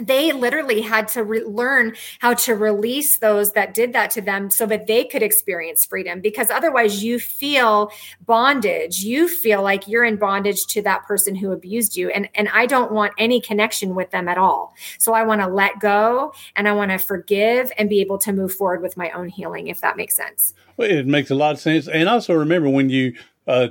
[0.00, 4.50] they literally had to re- learn how to release those that did that to them
[4.50, 6.20] so that they could experience freedom.
[6.20, 7.90] Because otherwise you feel
[8.24, 9.00] bondage.
[9.00, 12.10] You feel like you're in bondage to that person who abused you.
[12.10, 14.74] And and I don't want any connection with them at all.
[14.98, 18.32] So I want to let go and I want to forgive and be able to
[18.32, 20.54] move forward with my own healing if that makes sense.
[20.76, 21.88] Well, it makes a lot of sense.
[21.88, 23.14] And also remember when you
[23.46, 23.68] uh,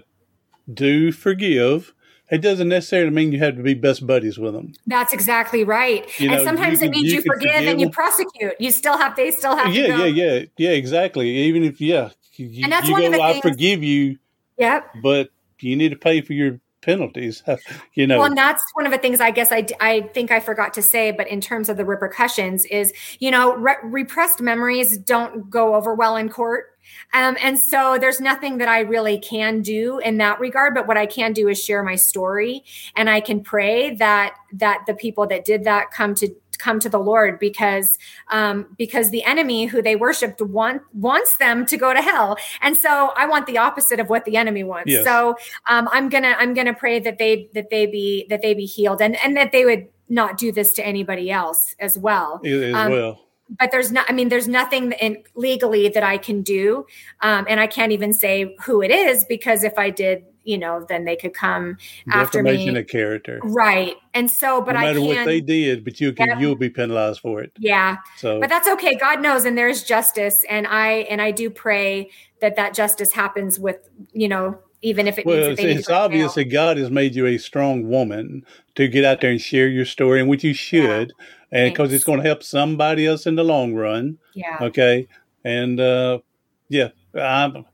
[0.72, 1.94] do forgive
[2.32, 4.74] it doesn't necessarily mean you have to be best buddies with them.
[4.86, 6.08] That's exactly right.
[6.20, 8.54] You and know, sometimes it means you, you forgive, forgive, and you prosecute.
[8.60, 11.30] You still have, they still have yeah, Yeah, yeah, yeah, exactly.
[11.30, 12.10] Even if, yeah.
[12.36, 14.18] You, and that's one go, of the I forgive you.
[14.58, 14.96] Yep.
[15.04, 17.44] But you need to pay for your penalties
[17.94, 20.40] you know well and that's one of the things i guess i i think i
[20.40, 24.98] forgot to say but in terms of the repercussions is you know re- repressed memories
[24.98, 26.68] don't go over well in court
[27.14, 30.76] um, and so there's nothing that I really can do in that regard.
[30.76, 32.64] But what I can do is share my story,
[32.96, 36.30] and I can pray that that the people that did that come to
[36.60, 37.98] come to the Lord because
[38.30, 42.78] um, because the enemy who they worshipped want wants them to go to hell, and
[42.78, 44.92] so I want the opposite of what the enemy wants.
[44.92, 45.04] Yes.
[45.04, 45.36] So
[45.68, 49.02] um, I'm gonna I'm gonna pray that they that they be that they be healed
[49.02, 52.42] and and that they would not do this to anybody else as well.
[52.44, 56.42] As um, well but there's not i mean there's nothing in legally that i can
[56.42, 56.86] do.
[57.22, 60.86] Um, and i can't even say who it is because if i did you know
[60.90, 61.78] then they could come
[62.12, 62.68] after me.
[62.70, 63.40] a character.
[63.44, 63.96] Right.
[64.14, 67.20] And so but no matter I what they did but you can you'll be penalized
[67.20, 67.52] for it.
[67.58, 67.98] Yeah.
[68.18, 68.96] So but that's okay.
[68.96, 72.10] God knows and there's justice and i and i do pray
[72.42, 73.78] that that justice happens with
[74.14, 77.38] you know even if it well, it's, it's obvious that God has made you a
[77.38, 78.46] strong woman
[78.76, 81.14] to get out there and share your story, and which you should.
[81.20, 84.18] Yeah and because it's going to help somebody else in the long run.
[84.34, 84.58] Yeah.
[84.62, 85.08] Okay.
[85.44, 86.20] And uh,
[86.68, 87.66] yeah, I'm,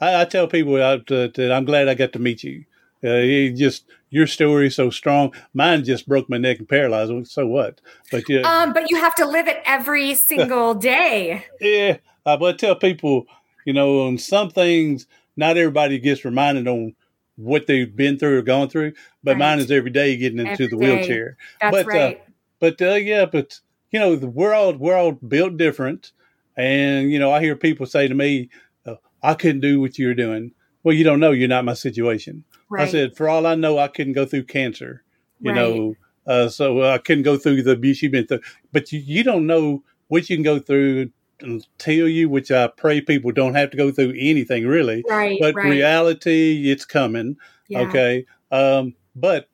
[0.00, 2.64] I, I tell people that, that I'm glad I got to meet you.
[3.04, 5.34] Uh, just your story is so strong.
[5.54, 7.26] Mine just broke my neck and paralyzed.
[7.28, 7.80] So what?
[8.12, 11.44] But yeah, um, but you have to live it every single day.
[11.60, 13.26] yeah, uh, but I tell people,
[13.64, 16.94] you know, on some things, not everybody gets reminded on
[17.36, 18.92] what they've been through or gone through.
[19.24, 19.38] But right.
[19.38, 21.36] mine is every day getting into every the wheelchair.
[21.60, 22.16] That's but, uh, right.
[22.16, 22.31] Uh,
[22.62, 23.58] but uh, yeah, but
[23.90, 26.12] you know, we're all we're all built different,
[26.56, 28.50] and you know, I hear people say to me,
[28.86, 30.52] oh, "I couldn't do what you're doing."
[30.84, 31.32] Well, you don't know.
[31.32, 32.44] You're not my situation.
[32.70, 32.86] Right.
[32.86, 35.02] I said, for all I know, I couldn't go through cancer.
[35.40, 35.56] You right.
[35.56, 35.94] know,
[36.24, 38.40] uh, so I couldn't go through the abuse you've been through.
[38.70, 41.10] But you, you don't know what you can go through
[41.40, 45.04] until you, which I pray people don't have to go through anything really.
[45.08, 45.36] Right.
[45.40, 45.68] But right.
[45.68, 47.36] reality, it's coming.
[47.66, 47.80] Yeah.
[47.80, 48.24] Okay.
[48.52, 49.48] Um, but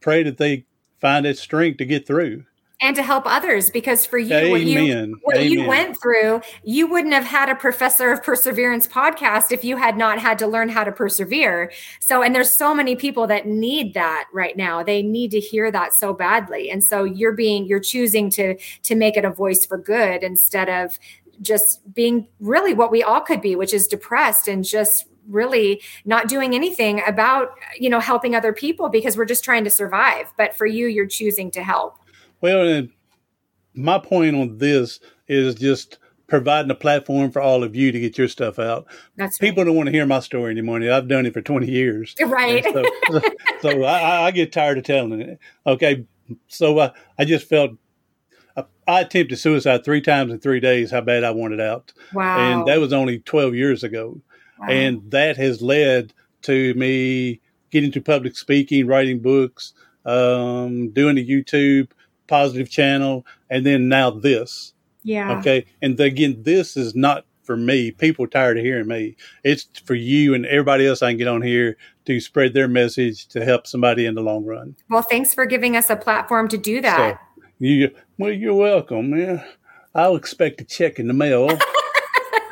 [0.00, 0.66] pray that they
[1.02, 2.44] find its strength to get through.
[2.80, 4.50] And to help others because for you Amen.
[4.52, 9.52] what you what you went through you wouldn't have had a professor of perseverance podcast
[9.52, 11.70] if you had not had to learn how to persevere.
[12.00, 14.82] So and there's so many people that need that right now.
[14.82, 16.70] They need to hear that so badly.
[16.70, 20.68] And so you're being you're choosing to to make it a voice for good instead
[20.68, 20.98] of
[21.40, 26.28] just being really what we all could be which is depressed and just really not
[26.28, 30.56] doing anything about you know helping other people because we're just trying to survive but
[30.56, 31.96] for you you're choosing to help
[32.40, 32.82] well
[33.74, 35.98] my point on this is just
[36.32, 38.86] providing a platform for all of you to get your stuff out.
[39.16, 39.66] That's People right.
[39.66, 40.82] don't want to hear my story anymore.
[40.82, 42.14] I've done it for 20 years.
[42.24, 42.64] Right.
[42.64, 43.20] So,
[43.60, 45.38] so, I, I, get tired of telling it.
[45.66, 46.06] Okay.
[46.48, 47.72] So uh, I just felt
[48.56, 51.92] I, I, attempted suicide three times in three days, how bad I wanted out.
[52.14, 52.38] Wow.
[52.38, 54.18] And that was only 12 years ago.
[54.68, 57.40] And that has led to me
[57.70, 59.72] getting to public speaking, writing books,
[60.04, 61.90] um, doing the YouTube
[62.26, 64.72] positive channel, and then now this.
[65.02, 65.38] Yeah.
[65.38, 65.66] Okay.
[65.80, 67.90] And again, this is not for me.
[67.90, 69.16] People are tired of hearing me.
[69.42, 73.26] It's for you and everybody else I can get on here to spread their message
[73.28, 74.76] to help somebody in the long run.
[74.88, 77.18] Well, thanks for giving us a platform to do that.
[77.36, 79.16] So, you, well, you're welcome.
[79.16, 79.44] Yeah.
[79.94, 81.58] I'll expect a check in the mail.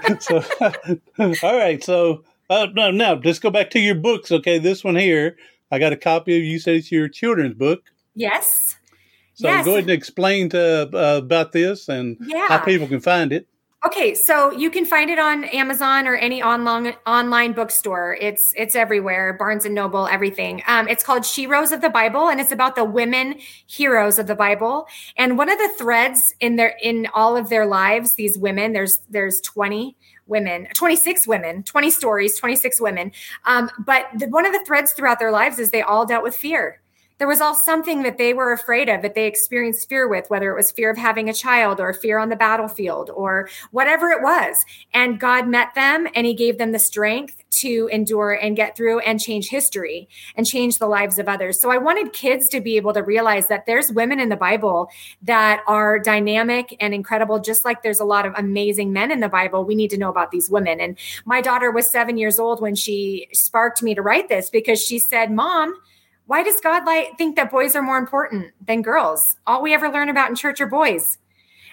[0.21, 0.43] so,
[1.43, 1.83] all right.
[1.83, 4.33] So uh, now, now let's go back to your books.
[4.33, 5.37] Okay, this one here,
[5.71, 6.45] I got a copy of.
[6.45, 7.83] You said it's your children's book.
[8.15, 8.77] Yes.
[9.35, 9.65] So yes.
[9.65, 12.49] go ahead and explain to uh, about this and yeah.
[12.49, 13.47] how people can find it.
[13.83, 18.15] Okay, so you can find it on Amazon or any online online bookstore.
[18.21, 20.63] It's it's everywhere, Barnes and Noble, everything.
[20.67, 24.35] Um, it's called Sheroes of the Bible, and it's about the women heroes of the
[24.35, 24.87] Bible.
[25.17, 28.99] And one of the threads in their in all of their lives, these women, there's
[29.09, 33.11] there's twenty women, 26 women, 20 stories, 26 women.
[33.47, 36.37] Um, but the, one of the threads throughout their lives is they all dealt with
[36.37, 36.80] fear
[37.21, 40.51] there was all something that they were afraid of that they experienced fear with whether
[40.51, 44.23] it was fear of having a child or fear on the battlefield or whatever it
[44.23, 44.57] was.
[44.95, 49.01] And god met them and he gave them the strength to endure and get through
[49.01, 51.61] and change history and change the lives of others.
[51.61, 54.89] So i wanted kids to be able to realize that there's women in the bible
[55.21, 59.29] that are dynamic and incredible just like there's a lot of amazing men in the
[59.29, 59.67] bible.
[59.67, 60.81] We need to know about these women.
[60.81, 60.97] And
[61.27, 64.99] my daughter was seven years old when she sparked me to write this because she
[64.99, 65.75] said mom
[66.31, 69.37] why does God like think that boys are more important than girls?
[69.49, 71.19] All we ever learn about in church are boys.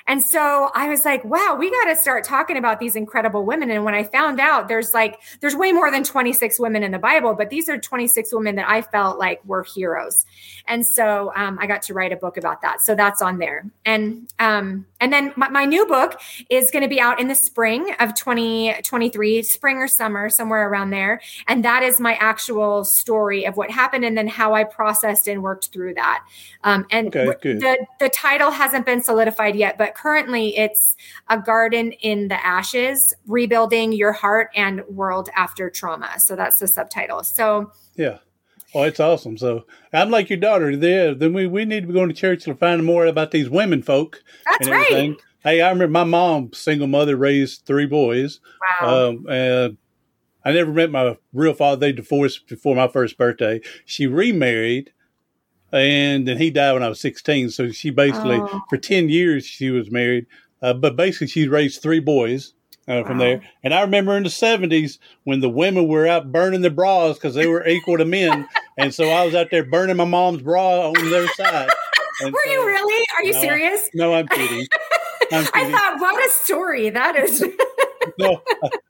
[0.08, 3.70] And so I was like, wow, we got to start talking about these incredible women.
[3.70, 6.98] And when I found out there's like, there's way more than 26 women in the
[6.98, 10.26] Bible, but these are 26 women that I felt like were heroes.
[10.66, 12.82] And so um, I got to write a book about that.
[12.82, 13.64] So that's on there.
[13.86, 16.20] And, um, and then my, my new book
[16.50, 20.90] is going to be out in the spring of 2023, spring or summer, somewhere around
[20.90, 21.22] there.
[21.48, 25.44] And that is my actual story of what happened and then how I processed and
[25.44, 26.26] worked through that.
[26.64, 30.96] Um, and okay, the, the title hasn't been solidified yet, but currently it's
[31.30, 36.20] a garden in the ashes, rebuilding your heart and world after trauma.
[36.20, 37.24] So that's the subtitle.
[37.24, 38.20] So yeah.
[38.74, 39.38] Oh, it's awesome.
[39.38, 41.16] So I'm like your daughter there.
[41.16, 43.82] Then we, we need to be going to church to find more about these women
[43.82, 44.22] folk.
[44.46, 45.16] That's right.
[45.44, 48.42] Hey, I remember my mom, single mother, raised three boys.
[48.82, 49.10] Wow.
[49.10, 49.78] Um, and
[50.44, 51.80] I never met my real father.
[51.80, 53.62] They divorced before my first birthday.
[53.86, 54.92] She remarried
[55.72, 57.50] and then he died when I was 16.
[57.50, 58.62] So she basically, oh.
[58.70, 60.26] for 10 years, she was married.
[60.62, 62.54] Uh, but basically, she raised three boys
[62.88, 63.26] uh, from wow.
[63.26, 63.42] there.
[63.64, 67.36] And I remember in the 70s when the women were out burning their bras because
[67.36, 68.48] they were equal to men.
[68.78, 71.70] and so I was out there burning my mom's bra on their side.
[72.22, 73.06] And were so, you really?
[73.18, 73.90] Are you no, serious?
[73.94, 74.68] No, I'm kidding.
[75.32, 75.52] I'm kidding.
[75.54, 77.44] I thought, what a story that is.
[78.20, 78.42] no,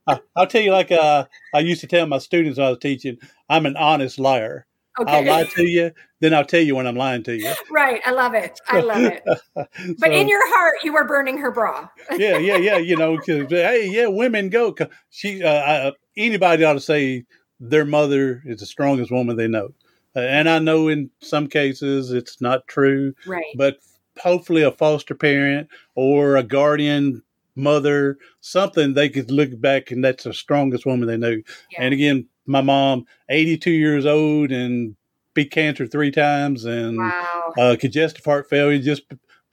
[0.07, 2.79] I, will tell you, like uh, I used to tell my students when I was
[2.79, 3.17] teaching,
[3.49, 4.66] I'm an honest liar.
[4.99, 5.11] Okay.
[5.11, 7.53] I'll lie to you, then I'll tell you when I'm lying to you.
[7.71, 8.01] Right.
[8.05, 8.59] I love it.
[8.67, 9.23] I love it.
[9.55, 9.69] But
[9.99, 11.87] so, in your heart, you were burning her bra.
[12.11, 12.77] yeah, yeah, yeah.
[12.77, 14.75] You know, because hey, yeah, women go.
[15.09, 15.49] She, uh,
[15.89, 17.25] I, anybody ought to say
[17.59, 19.73] their mother is the strongest woman they know,
[20.15, 23.13] uh, and I know in some cases it's not true.
[23.25, 23.45] Right.
[23.55, 23.77] But
[24.19, 27.23] hopefully, a foster parent or a guardian
[27.57, 31.41] mother, something they could look back and that's the strongest woman they know.
[31.71, 31.81] Yeah.
[31.81, 34.95] And again, my mom, 82 years old and
[35.33, 37.53] beat cancer three times and wow.
[37.57, 38.79] uh, congestive heart failure.
[38.79, 39.03] Just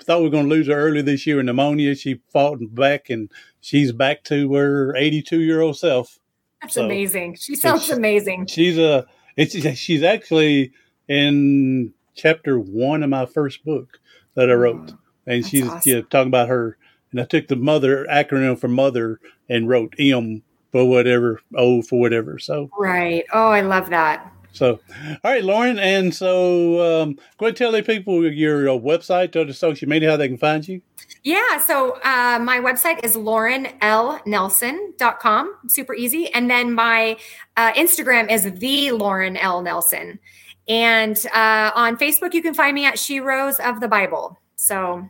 [0.02, 1.94] thought we were going to lose her early this year in pneumonia.
[1.94, 3.30] She fought back and
[3.60, 6.18] she's back to her 82 year old self.
[6.62, 7.36] That's so, amazing.
[7.36, 8.46] She sounds amazing.
[8.46, 10.72] She's a, it's, she's actually
[11.08, 13.98] in chapter one of my first book
[14.34, 14.92] that I wrote.
[14.92, 15.92] Oh, and she's awesome.
[15.92, 16.78] yeah, talking about her.
[17.10, 20.42] And I took the mother acronym for mother and wrote M
[20.74, 22.40] for whatever, O for whatever.
[22.40, 23.24] So right.
[23.32, 24.32] Oh, I love that.
[24.50, 28.72] So, all right, Lauren, and so um, go ahead and tell the people your uh,
[28.72, 30.82] website or the social media how they can find you.
[31.22, 35.54] Yeah, so uh, my website is laurenlnelson.com.
[35.68, 36.34] Super easy.
[36.34, 37.16] And then my
[37.56, 39.62] uh, Instagram is the Lauren L.
[39.62, 40.18] Nelson.
[40.66, 44.40] And uh, on Facebook, you can find me at Sheroes of the Bible.
[44.56, 45.08] So,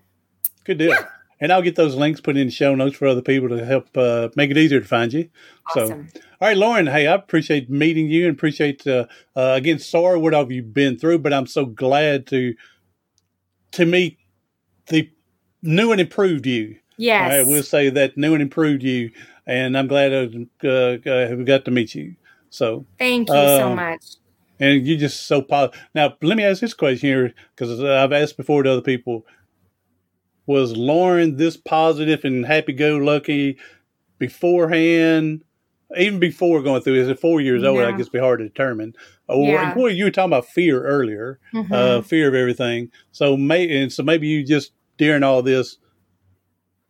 [0.64, 0.90] good deal.
[0.90, 1.06] Yeah
[1.44, 3.94] and I'll get those links put in the show notes for other people to help
[3.98, 5.28] uh, make it easier to find you.
[5.76, 6.08] Awesome.
[6.14, 6.86] So, all right, Lauren.
[6.86, 9.04] Hey, I appreciate meeting you and appreciate uh,
[9.36, 9.78] uh, again.
[9.78, 12.54] Sorry what have you been through, but I'm so glad to
[13.72, 14.16] to meet
[14.86, 15.10] the
[15.60, 16.76] new and improved you.
[16.96, 19.10] Yes, I will say that new and improved you,
[19.46, 22.16] and I'm glad I uh, have got to meet you.
[22.48, 24.16] So thank you so um, much.
[24.60, 25.78] And you're just so positive.
[25.94, 29.26] Now, let me ask this question here because I've asked before to other people
[30.46, 33.58] was Lauren this positive and happy go lucky
[34.18, 35.44] beforehand?
[35.96, 37.80] Even before going through, is it four years old?
[37.80, 38.94] I guess be hard to determine.
[39.28, 39.74] Or yeah.
[39.74, 41.72] boy, you were talking about fear earlier, mm-hmm.
[41.72, 42.90] uh, fear of everything.
[43.12, 45.76] So may and so maybe you just during all this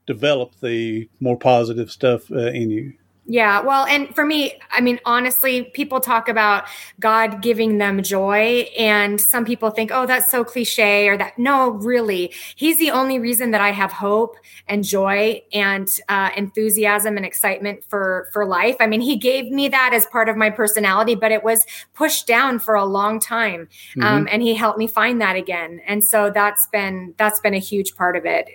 [0.06, 2.94] developed the more positive stuff uh, in you.
[3.26, 3.60] Yeah.
[3.60, 6.64] Well, and for me, I mean, honestly, people talk about
[7.00, 11.38] God giving them joy, and some people think, oh, that's so cliche, or that.
[11.38, 14.36] No, really, He's the only reason that I have hope
[14.68, 18.76] and joy and uh, enthusiasm and excitement for for life.
[18.78, 21.64] I mean, He gave me that as part of my personality, but it was
[21.94, 23.68] pushed down for a long time,
[24.02, 24.28] um, mm-hmm.
[24.30, 25.80] and He helped me find that again.
[25.86, 28.48] And so that's been that's been a huge part of it.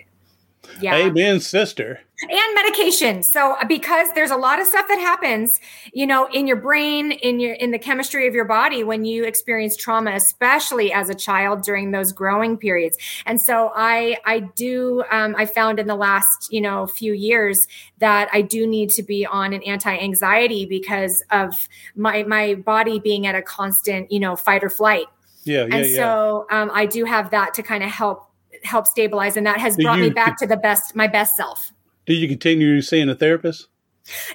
[0.80, 0.94] Yeah.
[0.94, 2.00] Amen, sister.
[2.22, 3.22] And medication.
[3.22, 5.58] So uh, because there's a lot of stuff that happens,
[5.94, 9.24] you know, in your brain, in your in the chemistry of your body when you
[9.24, 12.98] experience trauma, especially as a child during those growing periods.
[13.24, 17.66] And so I I do um, I found in the last you know few years
[17.98, 23.26] that I do need to be on an anti-anxiety because of my my body being
[23.26, 25.06] at a constant you know fight or flight.
[25.44, 25.96] Yeah, yeah, and yeah.
[25.96, 28.29] so um, I do have that to kind of help
[28.64, 31.72] help stabilize and that has Do brought me back to the best my best self
[32.06, 33.68] Do you continue seeing a therapist?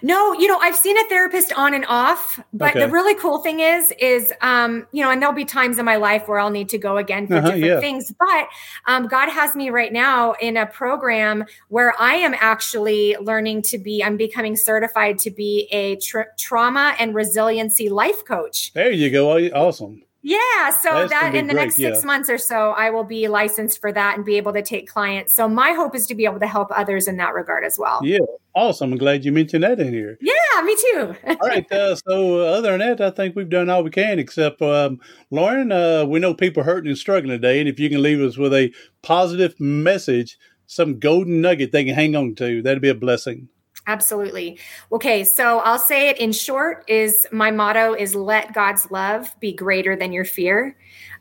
[0.03, 2.86] no you know i've seen a therapist on and off but Okay.
[2.86, 5.95] the really cool thing is is um you know and there'll be times in my
[5.95, 7.80] life where i'll need to go again for Uh-huh, different yeah.
[7.80, 8.47] things but
[8.88, 13.78] um, god has me right now in a program where i am actually learning to
[13.78, 19.09] be i'm becoming certified to be a tra- trauma and resiliency life coach There you
[19.09, 19.36] go.
[19.49, 20.03] Awesome.
[20.26, 22.05] Yeah, so That's that in the great, next six yeah.
[22.05, 25.36] months or so, I will be licensed for that and be able to take clients.
[25.36, 27.99] So my hope is to be able to help others in that regard as well.
[28.03, 28.17] Yeah,
[28.55, 28.93] awesome.
[28.93, 30.17] I'm glad you mentioned that in here.
[30.21, 31.15] Yeah, me too.
[31.28, 31.71] All right.
[31.71, 34.17] Uh, so, uh, other than that, I think we've done all we can.
[34.17, 34.99] Except, um,
[35.30, 38.19] Lauren, uh, we know people are hurting and struggling today, and if you can leave
[38.19, 38.73] us with a
[39.03, 43.49] positive message, some golden nugget they can hang on to, that'd be a blessing.
[43.88, 44.57] Absolutely.
[44.91, 49.53] Okay, so I'll say it in short is my motto is let God's love be
[49.53, 50.75] greater than your fear.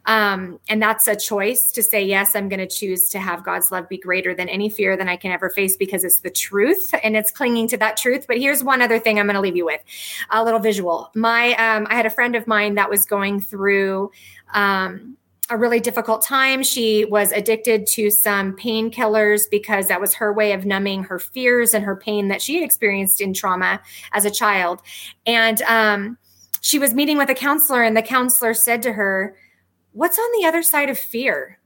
[0.06, 3.70] Um, and that's a choice to say, yes, I'm going to choose to have God's
[3.70, 6.94] love be greater than any fear than I can ever face because it's the truth
[7.02, 8.26] and it's clinging to that truth.
[8.26, 9.80] But here's one other thing I'm going to leave you with
[10.30, 11.10] a little visual.
[11.14, 14.10] My, um, I had a friend of mine that was going through,
[14.52, 15.16] um,
[15.50, 16.62] a really difficult time.
[16.62, 21.74] She was addicted to some painkillers because that was her way of numbing her fears
[21.74, 23.80] and her pain that she had experienced in trauma
[24.12, 24.80] as a child.
[25.26, 26.18] And um,
[26.60, 29.36] she was meeting with a counselor, and the counselor said to her,
[29.92, 31.58] What's on the other side of fear?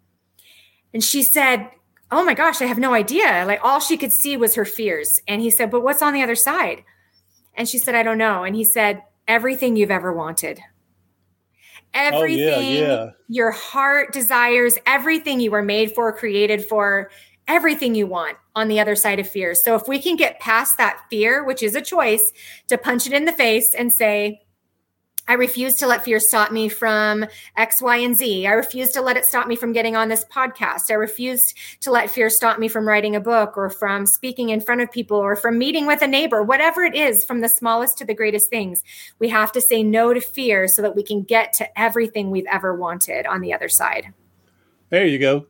[0.93, 1.71] And she said,
[2.11, 3.45] Oh my gosh, I have no idea.
[3.47, 5.21] Like all she could see was her fears.
[5.29, 6.83] And he said, But what's on the other side?
[7.55, 8.45] And she said, I don't know.
[8.45, 10.61] And he said, Everything you've ever wanted.
[11.99, 13.11] Oh, everything yeah.
[13.29, 17.11] your heart desires, everything you were made for, created for,
[17.49, 19.55] everything you want on the other side of fear.
[19.55, 22.33] So if we can get past that fear, which is a choice,
[22.69, 24.43] to punch it in the face and say,
[25.29, 28.47] I refuse to let fear stop me from X, Y, and Z.
[28.47, 30.91] I refuse to let it stop me from getting on this podcast.
[30.91, 31.53] I refuse
[31.83, 34.91] to let fear stop me from writing a book or from speaking in front of
[34.91, 38.15] people or from meeting with a neighbor, whatever it is, from the smallest to the
[38.15, 38.83] greatest things.
[39.19, 42.47] We have to say no to fear so that we can get to everything we've
[42.51, 44.15] ever wanted on the other side.
[44.89, 45.47] There you go.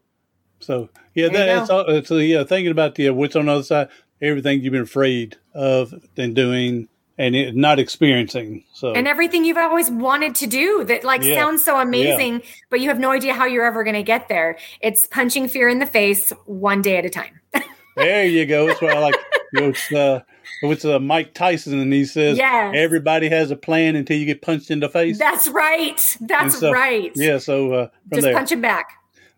[0.59, 1.89] So, yeah, that's all.
[1.89, 3.89] uh, So, yeah, thinking about the uh, what's on the other side,
[4.20, 6.89] everything you've been afraid of and doing
[7.19, 8.64] and it, not experiencing.
[8.73, 11.35] So, and everything you've always wanted to do that like Yeah.
[11.43, 14.57] sounds so amazing but you have no idea how you're ever going to get there
[14.81, 17.41] it's punching fear in the face one day at a time
[17.97, 18.66] there you go.
[18.66, 19.16] That's why I like
[19.53, 20.21] it's uh,
[20.62, 22.73] it's uh, Mike Tyson, and he says Yes.
[22.77, 25.19] everybody has a plan until you get punched in the face.
[25.19, 28.87] that's right that's so- right yeah, so uh, from just there, punch him back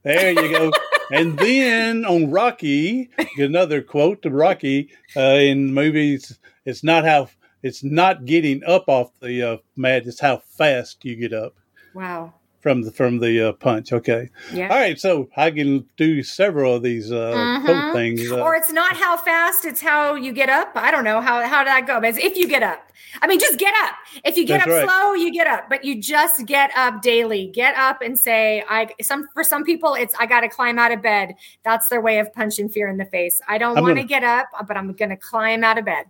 [0.02, 0.72] there you go.
[1.12, 7.28] and then on Rocky, another quote to Rocky uh, in movies: "It's not how
[7.62, 11.54] it's not getting up off the uh, mat; it's how fast you get up.
[11.94, 12.34] Wow.
[12.60, 14.68] From the from the uh, punch." Okay, yeah.
[14.68, 14.98] All right.
[15.00, 17.32] So I can do several of these uh,
[17.66, 17.92] Mhm.
[17.94, 18.30] things.
[18.30, 20.72] Uh, or it's not how fast it's how you get up.
[20.74, 21.20] I don't know.
[21.22, 22.00] How how did that go?
[22.00, 22.86] But if you get up.
[23.22, 23.94] I mean just get up.
[24.24, 25.00] If you get That's up right.
[25.02, 25.68] slow you get up.
[25.70, 27.46] But you just get up daily.
[27.46, 31.00] Get up and say i some for some people it's i gotta climb out of
[31.02, 31.34] bed.
[31.64, 33.40] That's their way of punching fear in the face.
[33.48, 36.04] I don't want gonna- get up but i'm gonna climb out of bed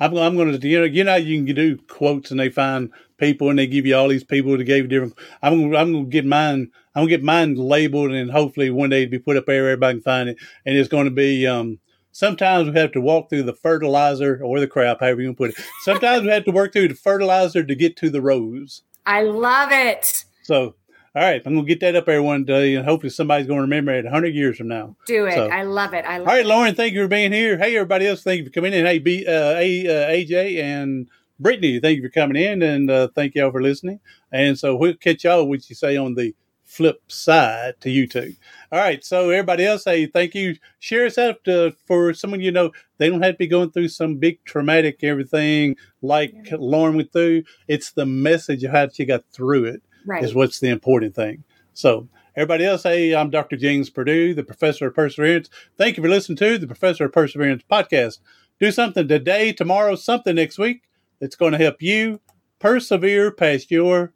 [0.00, 2.90] I'm, I'm going to, you know, you know, you can do quotes and they find
[3.18, 5.14] people and they give you all these people that gave you different.
[5.42, 6.70] I'm, I'm going to get mine.
[6.94, 9.68] I'm going to get mine labeled and hopefully one day it'll be put up there.
[9.68, 10.38] Everybody can find it.
[10.64, 11.78] And it's going to be, um,
[12.12, 15.50] sometimes we have to walk through the fertilizer or the crap, however you can put
[15.50, 15.64] it.
[15.82, 18.82] Sometimes we have to work through the fertilizer to get to the rose.
[19.06, 20.74] i love it So,
[21.14, 23.58] all right, I'm going to get that up there one day and hopefully somebody's going
[23.58, 24.96] to remember it 100 years from now.
[25.06, 27.32] do it So- i love it i love All right, Lauren, thank you for being
[27.32, 27.58] here.
[27.58, 28.86] Hey, everybody else, thank you for coming in.
[28.86, 31.08] Hey, B, uh, A, uh, AJ and
[31.40, 33.98] Brittany, thank you for coming in, and uh, thank y'all for listening.
[34.30, 36.34] And so we'll catch y'all, what you say, on the
[36.64, 38.36] flip side to YouTube.
[38.70, 40.54] All right, so everybody else, hey, thank you.
[40.78, 42.70] Share us out uh, for someone you know.
[42.98, 47.42] They don't have to be going through some big traumatic everything like Lauren went through.
[47.66, 51.44] It's the message of how she got through it right is what's the important thing.
[51.72, 53.56] So, everybody else, hey, I'm Dr.
[53.56, 55.48] James Purdue, the professor of perseverance.
[55.76, 58.18] Thank you for listening to the Professor of Perseverance podcast.
[58.58, 60.82] Do something today, tomorrow, something next week
[61.20, 62.20] that's going to help you
[62.58, 64.12] persevere past your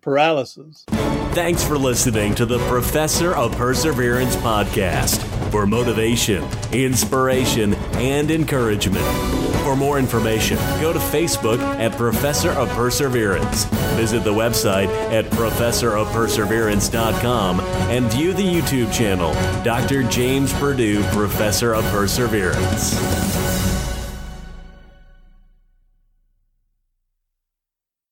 [0.00, 0.84] paralysis.
[1.32, 5.22] Thanks for listening to the Professor of Perseverance podcast.
[5.50, 9.37] for motivation, inspiration, and encouragement.
[9.68, 13.64] For more information, go to Facebook at Professor of Perseverance.
[13.96, 20.04] Visit the website at professorofperseverance.com and view the YouTube channel, Dr.
[20.04, 23.47] James Purdue, Professor of Perseverance.